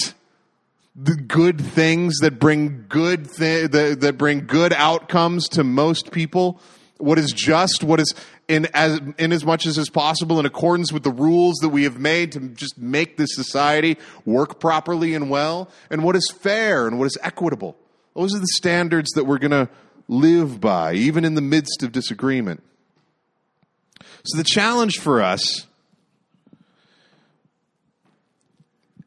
the 0.97 1.17
good 1.17 1.61
things 1.61 2.17
that 2.21 2.39
bring 2.39 2.87
good 2.89 3.31
th- 3.31 3.71
that, 3.71 4.01
that 4.01 4.17
bring 4.17 4.47
good 4.47 4.73
outcomes 4.73 5.49
to 5.51 5.65
most 5.65 6.13
people 6.13 6.61
what 7.01 7.19
is 7.19 7.33
just, 7.33 7.83
what 7.83 8.01
is 8.01 8.15
in 8.51 8.67
as 8.75 9.01
in 9.17 9.33
as 9.33 9.45
much 9.45 9.65
as 9.65 9.79
is 9.79 9.89
possible 9.89 10.41
in 10.41 10.45
accordance 10.45 10.93
with 10.93 11.05
the 11.05 11.13
rules 11.13 11.57
that 11.59 11.69
we 11.69 11.85
have 11.85 12.01
made 12.01 12.33
to 12.33 12.41
just 12.49 12.77
make 12.77 13.17
this 13.17 13.31
society 13.33 13.97
work 14.25 14.59
properly 14.59 15.15
and 15.15 15.31
well, 15.31 15.71
and 15.89 16.03
what 16.03 16.17
is 16.17 16.29
fair 16.31 16.89
and 16.89 16.99
what 16.99 17.05
is 17.05 17.17
equitable. 17.23 17.77
Those 18.17 18.35
are 18.35 18.41
the 18.41 18.49
standards 18.49 19.11
that 19.13 19.25
we're 19.25 19.39
going 19.39 19.53
to 19.53 19.69
live 20.09 20.61
by, 20.61 20.95
even 20.95 21.25
in 21.25 21.37
the 21.37 21.41
midst 21.41 21.85
of 21.85 21.93
disagreement. 21.93 22.65
So 24.25 24.37
the 24.37 24.45
challenge 24.45 24.99
for 24.99 25.23
us 25.23 25.69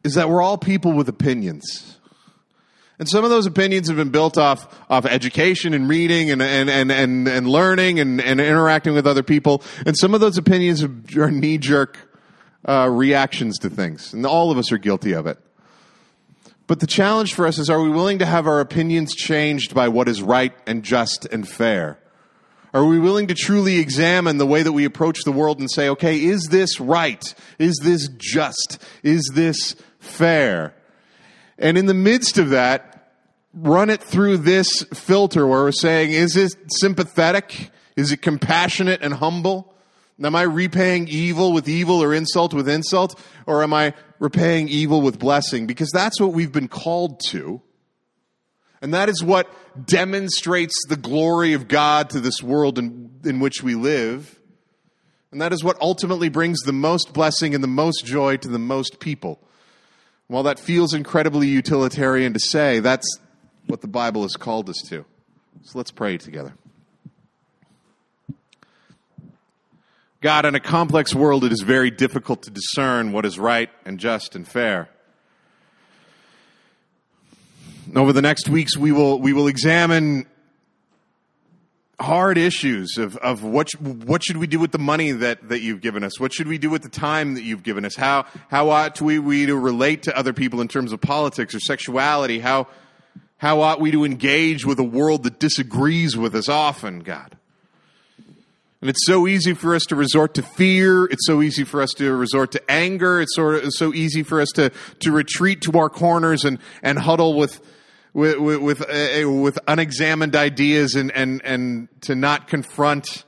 is 0.05 0.15
that 0.15 0.29
we're 0.29 0.41
all 0.41 0.57
people 0.57 0.93
with 0.93 1.09
opinions. 1.09 1.97
And 3.03 3.09
some 3.09 3.25
of 3.25 3.29
those 3.29 3.45
opinions 3.45 3.89
have 3.89 3.97
been 3.97 4.11
built 4.11 4.37
off, 4.37 4.65
off 4.89 5.05
education 5.05 5.73
and 5.73 5.89
reading 5.89 6.31
and, 6.31 6.41
and, 6.41 6.69
and, 6.69 6.89
and, 6.89 7.27
and 7.27 7.45
learning 7.45 7.99
and, 7.99 8.21
and 8.21 8.39
interacting 8.39 8.93
with 8.93 9.05
other 9.05 9.23
people. 9.23 9.61
And 9.85 9.97
some 9.97 10.13
of 10.13 10.21
those 10.21 10.37
opinions 10.37 10.81
are 10.81 11.29
knee 11.29 11.57
jerk 11.57 11.97
uh, 12.63 12.87
reactions 12.89 13.59
to 13.59 13.69
things. 13.69 14.13
And 14.13 14.25
all 14.25 14.51
of 14.51 14.57
us 14.57 14.71
are 14.71 14.77
guilty 14.77 15.11
of 15.11 15.27
it. 15.27 15.37
But 16.65 16.79
the 16.79 16.87
challenge 16.87 17.33
for 17.33 17.45
us 17.45 17.59
is 17.59 17.69
are 17.69 17.81
we 17.81 17.89
willing 17.89 18.19
to 18.19 18.25
have 18.25 18.47
our 18.47 18.61
opinions 18.61 19.13
changed 19.13 19.75
by 19.75 19.89
what 19.89 20.07
is 20.07 20.21
right 20.21 20.53
and 20.65 20.81
just 20.81 21.25
and 21.25 21.45
fair? 21.45 21.99
Are 22.73 22.85
we 22.85 22.99
willing 22.99 23.27
to 23.27 23.33
truly 23.33 23.79
examine 23.79 24.37
the 24.37 24.47
way 24.47 24.63
that 24.63 24.71
we 24.71 24.85
approach 24.85 25.25
the 25.25 25.33
world 25.33 25.59
and 25.59 25.69
say, 25.69 25.89
okay, 25.89 26.23
is 26.23 26.47
this 26.49 26.79
right? 26.79 27.35
Is 27.59 27.77
this 27.83 28.07
just? 28.15 28.81
Is 29.03 29.29
this 29.33 29.75
fair? 29.99 30.73
And 31.57 31.77
in 31.77 31.85
the 31.85 31.93
midst 31.93 32.37
of 32.37 32.51
that, 32.51 32.92
run 33.53 33.89
it 33.89 34.01
through 34.01 34.37
this 34.37 34.83
filter 34.93 35.45
where 35.45 35.61
we're 35.63 35.71
saying, 35.71 36.11
is 36.11 36.35
it 36.35 36.55
sympathetic? 36.67 37.69
Is 37.95 38.11
it 38.11 38.21
compassionate 38.21 39.01
and 39.01 39.13
humble? 39.13 39.73
Am 40.23 40.35
I 40.35 40.43
repaying 40.43 41.07
evil 41.07 41.53
with 41.53 41.67
evil 41.67 42.01
or 42.01 42.13
insult 42.13 42.53
with 42.53 42.67
insult? 42.67 43.19
Or 43.45 43.63
am 43.63 43.73
I 43.73 43.93
repaying 44.19 44.69
evil 44.69 45.01
with 45.01 45.19
blessing? 45.19 45.67
Because 45.67 45.91
that's 45.91 46.19
what 46.19 46.33
we've 46.33 46.51
been 46.51 46.67
called 46.67 47.19
to. 47.29 47.61
And 48.81 48.93
that 48.93 49.09
is 49.09 49.23
what 49.23 49.49
demonstrates 49.85 50.75
the 50.89 50.97
glory 50.97 51.53
of 51.53 51.67
God 51.67 52.09
to 52.11 52.19
this 52.19 52.43
world 52.43 52.77
in, 52.77 53.11
in 53.23 53.39
which 53.39 53.63
we 53.63 53.75
live. 53.75 54.39
And 55.31 55.41
that 55.41 55.53
is 55.53 55.63
what 55.63 55.81
ultimately 55.81 56.29
brings 56.29 56.59
the 56.59 56.73
most 56.73 57.13
blessing 57.13 57.55
and 57.55 57.63
the 57.63 57.67
most 57.67 58.05
joy 58.05 58.37
to 58.37 58.47
the 58.47 58.59
most 58.59 58.99
people. 58.99 59.39
While 60.27 60.43
that 60.43 60.59
feels 60.59 60.93
incredibly 60.93 61.47
utilitarian 61.47 62.33
to 62.33 62.39
say, 62.39 62.79
that's 62.79 63.07
what 63.67 63.81
the 63.81 63.87
Bible 63.87 64.23
has 64.23 64.35
called 64.35 64.69
us 64.69 64.81
to. 64.89 65.05
So 65.63 65.77
let's 65.77 65.91
pray 65.91 66.17
together. 66.17 66.53
God, 70.21 70.45
in 70.45 70.55
a 70.55 70.59
complex 70.59 71.13
world, 71.13 71.43
it 71.43 71.51
is 71.51 71.61
very 71.61 71.91
difficult 71.91 72.43
to 72.43 72.49
discern 72.49 73.11
what 73.11 73.25
is 73.25 73.37
right 73.37 73.69
and 73.85 73.99
just 73.99 74.35
and 74.35 74.47
fair. 74.47 74.87
Over 77.93 78.13
the 78.13 78.21
next 78.21 78.47
weeks, 78.47 78.77
we 78.77 78.93
will, 78.93 79.19
we 79.19 79.33
will 79.33 79.47
examine 79.47 80.25
hard 81.99 82.37
issues 82.37 82.97
of, 82.97 83.17
of 83.17 83.43
what, 83.43 83.69
what 83.79 84.23
should 84.23 84.37
we 84.37 84.47
do 84.47 84.59
with 84.59 84.71
the 84.71 84.79
money 84.79 85.11
that, 85.11 85.49
that 85.49 85.61
you've 85.61 85.81
given 85.81 86.03
us? 86.03 86.19
What 86.19 86.33
should 86.33 86.47
we 86.47 86.57
do 86.57 86.69
with 86.69 86.83
the 86.83 86.89
time 86.89 87.33
that 87.33 87.43
you've 87.43 87.63
given 87.63 87.85
us? 87.85 87.95
How, 87.95 88.25
how 88.49 88.69
ought 88.69 89.01
we, 89.01 89.19
we 89.19 89.45
to 89.45 89.55
relate 89.55 90.03
to 90.03 90.17
other 90.17 90.33
people 90.33 90.61
in 90.61 90.67
terms 90.67 90.91
of 90.91 91.01
politics 91.01 91.53
or 91.53 91.59
sexuality? 91.59 92.39
How, 92.39 92.67
how 93.37 93.61
ought 93.61 93.81
we 93.81 93.91
to 93.91 94.05
engage 94.05 94.65
with 94.65 94.79
a 94.79 94.83
world 94.83 95.23
that 95.23 95.39
disagrees 95.39 96.15
with 96.15 96.35
us 96.35 96.47
often, 96.47 96.99
God? 96.99 97.37
And 98.83 98.89
it's 98.89 99.05
so 99.05 99.27
easy 99.27 99.53
for 99.53 99.75
us 99.75 99.83
to 99.83 99.95
resort 99.95 100.33
to 100.33 100.41
fear. 100.41 101.05
It's 101.05 101.25
so 101.25 101.41
easy 101.41 101.63
for 101.63 101.81
us 101.81 101.91
to 101.91 102.13
resort 102.13 102.51
to 102.51 102.71
anger. 102.71 103.21
It's 103.21 103.33
so 103.35 103.93
easy 103.93 104.23
for 104.23 104.41
us 104.41 104.49
to, 104.55 104.71
to 104.99 105.11
retreat 105.13 105.61
to 105.61 105.79
our 105.79 105.87
corners 105.87 106.43
and, 106.43 106.59
and 106.81 106.99
huddle 106.99 107.33
with, 107.35 107.61
with, 108.13 108.37
with, 108.39 108.81
uh, 108.81 109.31
with 109.31 109.57
unexamined 109.69 110.35
ideas 110.35 110.95
and, 110.95 111.11
and, 111.11 111.41
and 111.45 111.87
to 112.01 112.13
not 112.13 112.49
confront 112.49 113.23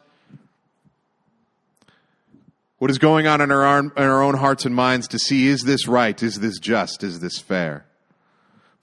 what 2.77 2.91
is 2.91 2.97
going 2.97 3.25
on 3.25 3.39
in 3.39 3.49
our, 3.49 3.79
in 3.79 3.91
our 3.95 4.21
own 4.21 4.35
hearts 4.35 4.65
and 4.65 4.75
minds 4.75 5.07
to 5.07 5.19
see 5.19 5.47
is 5.47 5.61
this 5.61 5.87
right? 5.87 6.21
Is 6.21 6.41
this 6.41 6.59
just? 6.59 7.01
Is 7.01 7.21
this 7.21 7.39
fair? 7.39 7.85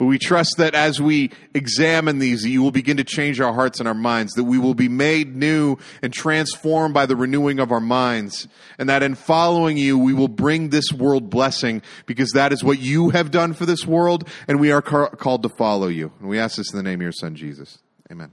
But 0.03 0.09
we 0.09 0.19
trust 0.19 0.57
that 0.57 0.75
as 0.75 1.01
we 1.01 1.31
examine 1.55 2.19
these, 2.19 2.45
you 2.45 2.61
will 2.61 2.73
begin 2.73 2.97
to 2.97 3.05
change 3.05 3.41
our 3.41 3.53
hearts 3.53 3.79
and 3.79 3.87
our 3.87 3.95
minds, 3.95 4.33
that 4.33 4.43
we 4.43 4.59
will 4.59 4.75
be 4.75 4.89
made 4.89 5.37
new 5.37 5.77
and 6.03 6.13
transformed 6.13 6.93
by 6.93 7.07
the 7.07 7.15
renewing 7.15 7.61
of 7.61 7.71
our 7.71 7.79
minds, 7.79 8.49
and 8.81 8.89
that 8.89 9.05
in 9.05 9.15
following 9.15 9.77
you, 9.77 9.97
we 9.97 10.13
will 10.13 10.27
bring 10.27 10.71
this 10.71 10.93
world 10.93 11.31
blessing 11.31 11.83
because 12.05 12.33
that 12.33 12.53
is 12.53 12.65
what 12.65 12.81
you 12.81 13.11
have 13.11 13.31
done 13.31 13.53
for 13.53 13.65
this 13.65 13.87
world, 13.87 14.29
and 14.49 14.59
we 14.59 14.73
are 14.73 14.83
called 14.83 15.45
to 15.45 15.49
follow 15.49 15.87
you. 15.87 16.11
And 16.19 16.29
we 16.29 16.37
ask 16.37 16.57
this 16.57 16.73
in 16.73 16.77
the 16.77 16.83
name 16.83 16.99
of 16.99 17.03
your 17.03 17.13
son, 17.13 17.37
Jesus. 17.37 17.79
Amen. 18.11 18.33